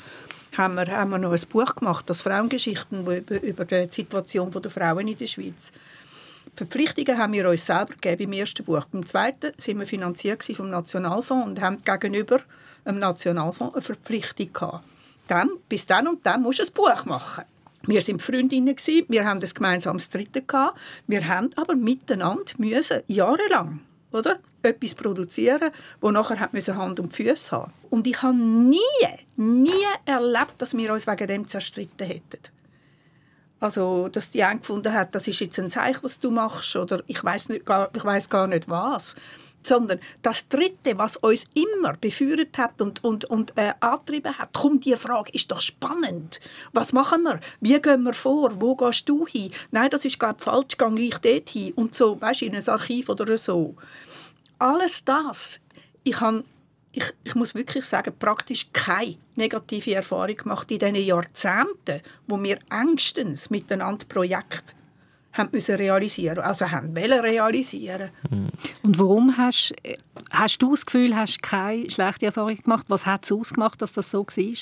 [0.56, 4.70] haben wir, haben wir noch ein Buch gemacht, das Frauengeschichten über, über die Situation der
[4.70, 5.72] Frauen in der Schweiz.
[6.54, 8.84] Verpflichtungen haben wir uns selber gegeben im ersten Buch.
[8.86, 12.40] Beim zweiten sind wir finanziert vom Nationalfonds und haben gegenüber
[12.88, 14.84] dem Nationalfonds eine Verpflichtung gehabt.
[15.28, 17.44] Dann, bis dann und dann musst du ein Buch machen.
[17.86, 18.76] Wir waren Freundinnen,
[19.08, 20.78] wir haben das gemeinsames Dritte gehabt.
[21.06, 23.80] Wir haben aber miteinander müssen, jahrelang
[24.12, 24.38] oder?
[24.62, 25.70] etwas produzieren,
[26.00, 27.72] wo nachher hat Hand und Füße haben.
[27.90, 28.78] Und ich habe nie,
[29.36, 29.70] nie
[30.04, 32.40] erlebt, dass wir uns wegen dem zerstritten hätten.
[33.60, 37.02] Also, dass die einen gefunden hat, das ist jetzt ein Zeichen, was du machst, oder
[37.06, 37.48] ich weiß
[38.04, 39.16] weiß gar nicht was
[39.62, 44.84] sondern das Dritte, was uns immer beführt hat und, und, und äh, angetrieben hat, kommt
[44.84, 46.40] die Frage, ist doch spannend.
[46.72, 47.40] Was machen wir?
[47.60, 48.60] Wie gehen wir vor?
[48.60, 49.52] Wo gehst du hin?
[49.70, 53.08] Nein, das ist glaube falsch, gehe ich dort hin und so, weißt, in ein Archiv
[53.08, 53.74] oder so.
[54.58, 55.60] Alles das,
[56.04, 56.44] ich habe
[56.92, 62.58] ich, ich, muss wirklich sagen, praktisch keine negative Erfahrung gemacht in diesen Jahrzehnten, wo wir
[62.70, 64.77] engstens miteinander Projekte
[65.38, 68.10] haben müssen realisieren, also haben wollen realisieren.
[68.82, 69.74] Und warum hast,
[70.30, 72.86] hast du das Gefühl, hast keine schlechte Erfahrung gemacht?
[72.88, 74.54] Was hat es ausgemacht, dass das so war?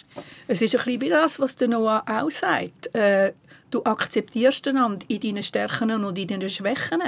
[0.48, 2.94] Es ist ein bisschen wie das, was der Noah auch sagt.
[2.94, 3.32] Äh,
[3.70, 7.00] du akzeptierst einander in deinen Stärken und in deinen Schwächen.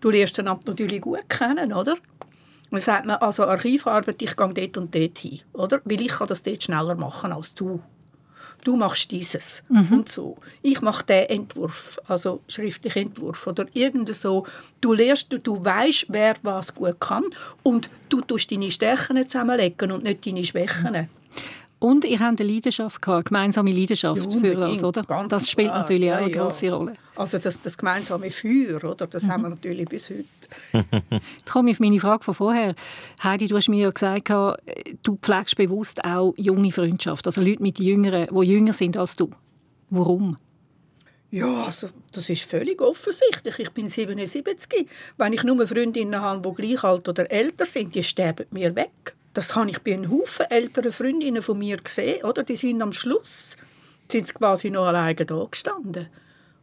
[0.00, 1.92] Du lernst einander natürlich gut kennen, oder?
[1.92, 5.80] Und dann sagt man, also Archivarbeit, ich gehe dort und dort hin, oder?
[5.84, 7.80] Weil ich kann das dort schneller machen als du
[8.64, 9.92] du machst dieses mhm.
[9.92, 10.36] und so.
[10.62, 14.46] Ich mache den Entwurf, also schriftlichen Entwurf oder irgend so.
[14.80, 17.24] Du lernst, du, du weißt, wer was gut kann
[17.62, 21.08] und du tust deine Stärken zusammenlegen und nicht deine Schwächen.
[21.82, 25.02] Und ihr habt eine Leidenschaft gehabt, eine gemeinsame Leidenschaft ja, für das, oder?
[25.28, 25.80] Das spielt klar.
[25.80, 26.42] natürlich ja, auch eine ja.
[26.42, 26.92] große Rolle.
[27.16, 29.08] Also das, das gemeinsame Feuer, oder?
[29.08, 29.32] Das mhm.
[29.32, 30.24] haben wir natürlich bis heute.
[31.10, 32.76] Jetzt komme ich auf meine Frage von vorher.
[33.24, 37.80] Heidi, du hast mir ja gesagt, du pflegst bewusst auch junge Freundschaft, also Leute mit
[37.80, 39.28] Jüngeren, die jünger sind als du.
[39.90, 40.36] Warum?
[41.32, 43.58] Ja, also, das ist völlig offensichtlich.
[43.58, 44.86] Ich bin 77.
[45.16, 49.14] Wenn ich nur Freundinnen habe, die gleich alt oder älter sind, die sterben mir weg.
[49.34, 52.24] Das habe ich bei einem Haufen älteren Freundinnen von mir gesehen.
[52.24, 52.42] Oder?
[52.42, 53.56] Die sind am Schluss
[54.12, 56.08] sind quasi noch alleine da gestanden.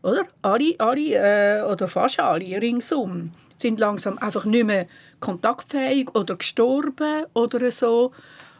[0.01, 0.26] Oder?
[0.41, 4.88] Alle, alle äh, oder fast alle ringsum sind langsam einfach nicht mehr
[5.20, 8.11] kontaktfähig oder gestorben oder so.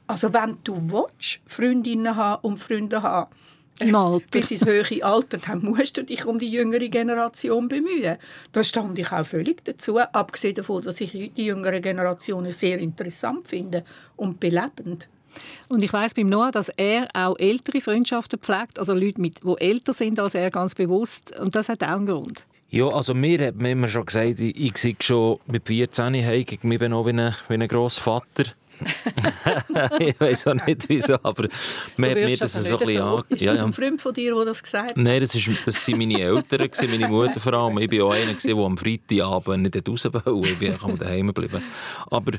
[0.08, 3.30] Also wenn du willst, Freundinnen haben und Freunde haben,
[3.82, 4.26] im Alter.
[4.32, 8.18] bis ins höhere Alter, dann musst du dich um die jüngere Generation bemühen.
[8.52, 13.48] Da stand ich auch völlig dazu, abgesehen davon, dass ich die jüngere Generation sehr interessant
[13.48, 13.84] finde
[14.16, 15.10] und belebend.
[15.68, 19.94] Und ich weiß beim Noah, dass er auch ältere Freundschaften pflegt, also Leute, die älter
[19.94, 21.38] sind als er, ganz bewusst.
[21.40, 22.46] Und das hat auch einen Grund.
[22.72, 26.52] Ja, also mir hat man immer schon gesagt, ich, ich sehe schon mit 14 heik,
[26.52, 28.46] ich bin auch wie ein, wie ein Grossvater.
[30.00, 31.48] ich weiß auch nicht wieso, aber
[31.98, 33.24] man hat mir das so ein bisschen an.
[33.30, 34.98] Ist das ein Freund von dir, der das gesagt hat?
[34.98, 37.78] Nein, das, ist, das waren meine Eltern, meine Mutter vor allem.
[37.80, 40.48] Ich war auch einer, der am Freitagabend nicht raus wollte.
[40.48, 41.62] Ich bin daheim geblieben.
[42.10, 42.34] Aber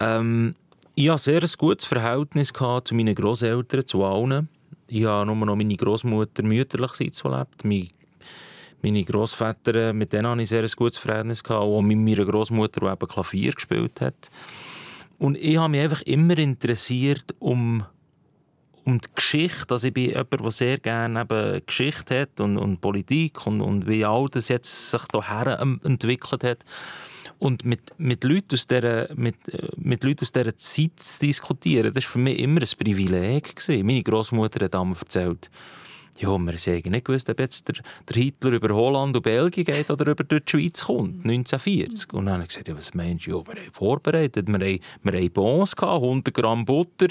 [0.00, 0.54] ähm,
[0.94, 4.48] ich hatte sehr ein gutes Verhältnis zu meinen Großeltern, zu allen.
[4.88, 7.64] Ich habe nur noch meine Großmutter mütterlichseits gelebt.
[7.64, 7.88] Meine,
[8.82, 11.42] meine Großväter, mit denen hatte ich sehr ein gutes Verhältnis.
[11.48, 14.30] Auch mit meiner Großmutter, die eben Klavier gespielt hat.
[15.24, 17.82] Und ich habe mich einfach immer interessiert um,
[18.84, 19.72] um die Geschichte.
[19.72, 23.88] Also ich bin jemand, der sehr gerne eben Geschichte hat und, und Politik und, und
[23.88, 26.58] wie all das jetzt sich hierher entwickelt hat.
[27.38, 29.36] Und mit, mit, Leuten aus dieser, mit,
[29.78, 33.56] mit Leuten aus dieser Zeit zu diskutieren, das war für mich immer ein Privileg.
[33.56, 33.86] Gewesen.
[33.86, 35.50] Meine Großmutter hat einmal erzählt,
[36.18, 37.76] ja, wir haben nicht gewusst, ob jetzt der,
[38.08, 42.12] der, Hitler über Holland und Belgien geht oder über die Schweiz kommt, 1940.
[42.12, 43.30] Und dann habe ich gesagt, ja, was meinst du?
[43.30, 47.08] Ja, wir haben vorbereitet, wir haben, wir haben Bons gehabt, 100 Gramm Butter,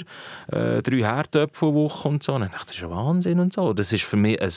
[0.48, 2.34] äh, drei Herdöpfel pro Woche und so.
[2.34, 3.72] Und ich dachte, das ist ein Wahnsinn und so.
[3.72, 4.52] Das ist für mich ein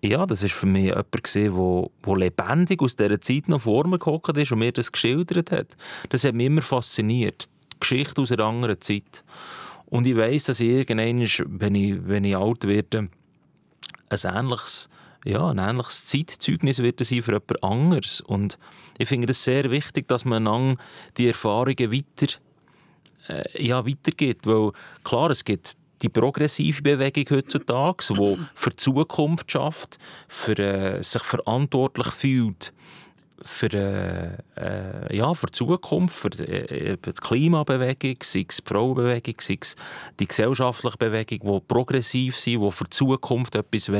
[0.00, 4.36] ja, das war für mich jemand, der lebendig aus dieser Zeit noch vor mir gehockt
[4.36, 5.76] ist und mir das geschildert hat.
[6.08, 7.46] Das hat mich immer fasziniert.
[7.74, 9.24] Die Geschichte aus einer anderen Zeit.
[9.90, 13.08] Und ich weiss, dass ich irgendwann, wenn ich, wenn ich alt werde,
[14.10, 14.88] ein ähnliches,
[15.24, 18.20] ja, ein ähnliches Zeitzeugnis wird sein für jemand anderes.
[18.20, 18.58] Und
[18.98, 20.76] ich finde es sehr wichtig, dass man dann
[21.16, 22.34] die Erfahrungen weiter,
[23.28, 24.46] äh, ja, weitergibt.
[24.46, 24.72] Weil
[25.04, 31.22] klar, es gibt die progressive Bewegung heutzutage, die für die Zukunft schafft, für äh, sich
[31.22, 32.72] verantwortlich fühlt
[33.42, 39.36] für, äh, äh, ja, für die Zukunft, für äh, die Klimabewegung, sei es die Frauenbewegung,
[39.40, 39.76] sei es
[40.18, 43.90] die gesellschaftliche Bewegung, die progressiv sind, die für die Zukunft etwas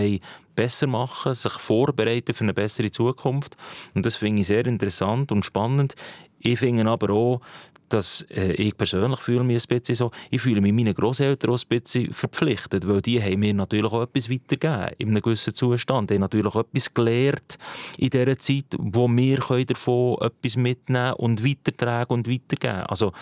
[0.59, 3.57] besser machen sich vorbereiten für eine bessere Zukunft.
[3.95, 5.95] Und das finde ich sehr interessant und spannend.
[6.41, 7.41] Ich finde aber auch,
[7.89, 11.59] dass äh, ich persönlich fühle mich ein bisschen so, ich fühle mich meinen Großeltern auch
[11.59, 16.11] ein bisschen verpflichtet, weil die haben mir natürlich auch etwas weitergegeben in einem gewissen Zustand.
[16.11, 17.59] Die haben natürlich auch etwas gelernt
[17.97, 22.87] in dieser Zeit, wo wir davon etwas mitnehmen und weitertragen und weitergeben.
[22.87, 23.13] Also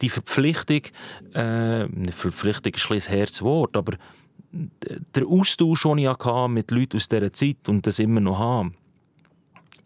[0.00, 0.82] die Verpflichtung,
[1.34, 3.92] äh, Verpflichtung ist ein Herzwort, aber
[4.52, 8.72] der Austausch, den ich hatte mit Leuten aus dieser Zeit und das immer noch habe,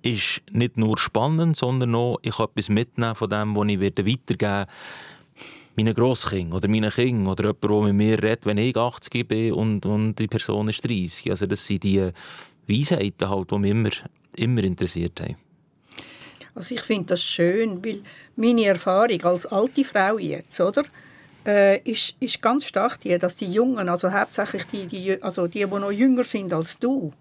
[0.06, 4.40] ist nicht nur spannend, sondern auch, ich kann etwas mitnehmen von dem, was ich weitergeben
[4.40, 4.66] werde
[5.76, 9.52] meinen Grosskind oder meinen Kind oder jemand, der mit mir redet, wenn ich 80 bin
[9.52, 11.30] und, und die Person ist 30.
[11.30, 12.10] Also das sind die
[12.66, 13.90] Weisheiten, halt, die mich immer,
[14.36, 15.36] immer interessiert haben.
[16.54, 18.00] Also ich finde das schön, weil
[18.34, 20.84] meine Erfahrung als alte Frau jetzt, oder,
[21.46, 25.60] äh, ist, ist ganz stark die, dass die Jungen, also hauptsächlich die, die, also die,
[25.60, 27.12] die noch jünger sind als du,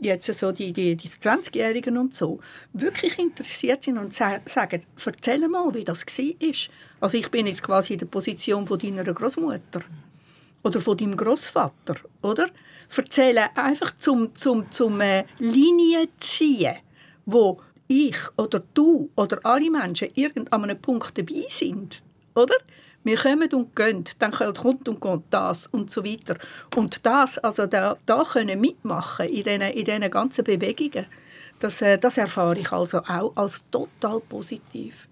[0.00, 2.40] jetzt so die, die, die 20-Jährigen und so,
[2.72, 6.74] wirklich interessiert sind und sagen, erzähl mal, wie das war.
[7.00, 9.80] Also ich bin jetzt quasi in der Position von deiner Großmutter
[10.62, 12.48] oder von deinem Großvater, oder?
[12.96, 16.76] Erzähle einfach zum, zum, zum äh, Linie ziehen,
[17.26, 22.02] wo ich oder du oder alle Menschen irgend an einem Punkt dabei sind,
[22.34, 22.56] oder?
[23.08, 26.36] Wir kommen und gehen, dann kommt und geht das und so weiter.
[26.76, 31.06] Und das, also da, da können mitmachen in diesen, in diesen ganzen Bewegungen,
[31.58, 35.08] das, äh, das erfahre ich also auch als total positiv.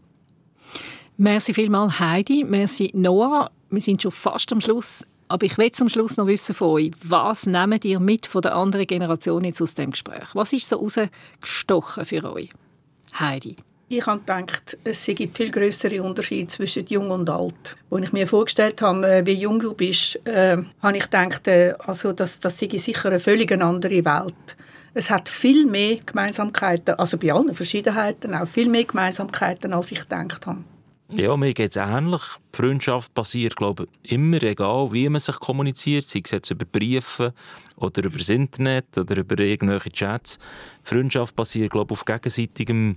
[1.17, 3.51] Merci vielmals Heidi, merci Noah.
[3.71, 5.05] Wir sind schon fast am Schluss.
[5.29, 8.55] Aber ich will zum Schluss noch wissen von euch, was nehmt ihr mit von der
[8.55, 10.35] anderen Generation jetzt aus dem Gespräch?
[10.35, 12.51] Was ist so rausgestochen für euch?
[13.19, 13.57] Heidi.
[13.89, 17.77] Ich habe gedacht, es gibt viel größere Unterschiede zwischen jung und alt.
[17.89, 21.73] Als ich mir vorgestellt habe, äh, wie jung du bist, äh, habe ich gedacht, äh,
[21.79, 24.57] also das, das sei sicher eine völlig andere Welt.
[24.93, 30.01] Es hat viel mehr Gemeinsamkeiten, also bei allen Verschiedenheiten auch viel mehr Gemeinsamkeiten, als ich
[30.01, 30.65] gedacht habe.
[31.11, 32.23] Ja, mir geht es ähnlich.
[32.53, 36.65] Die Freundschaft passiert, glaube ich, immer, egal wie man sich kommuniziert, sei es jetzt über
[36.65, 37.33] Briefe
[37.77, 40.41] oder über das Internet oder über irgendwelche Chats.
[40.83, 42.97] Freundschaft passiert, glaube ich, auf gegenseitigem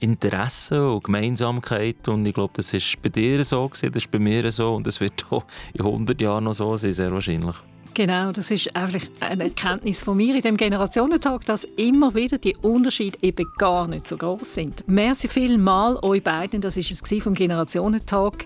[0.00, 4.18] Interessen und Gemeinsamkeit und ich glaube, das ist bei dir so gewesen, das ist bei
[4.18, 5.44] mir so und das wird auch
[5.74, 7.56] in 100 Jahren noch so sein, sehr wahrscheinlich.
[7.96, 12.54] Genau, das ist eigentlich eine Erkenntnis von mir in dem Generationentag, dass immer wieder die
[12.60, 14.84] Unterschiede eben gar nicht so groß sind.
[14.86, 18.44] Merci vielmal euch beiden, das ist es vom Generationentag.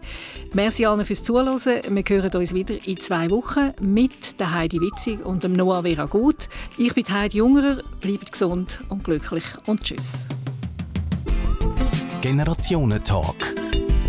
[0.52, 1.58] Merci allen fürs Zuhören.
[1.58, 6.04] Wir hören uns wieder in zwei Wochen mit der Heidi Witzig und dem Noah Vera
[6.04, 6.48] Gut.
[6.78, 10.28] Ich bin Heidi Jungerer, bleibt gesund und glücklich und tschüss.
[12.20, 13.34] Generationentag.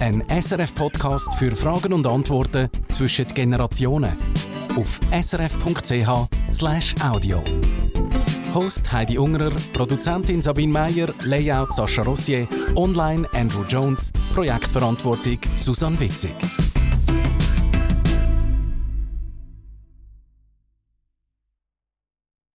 [0.02, 4.18] Ein SRF-Podcast für Fragen und Antworten zwischen Generationen
[4.76, 6.30] auf srf.ch/audio.
[8.54, 16.36] Host Heidi Ungerer, Produzentin Sabine Meyer, Layout Sascha Rossier, Online Andrew Jones, Projektverantwortung Susanne Witzig.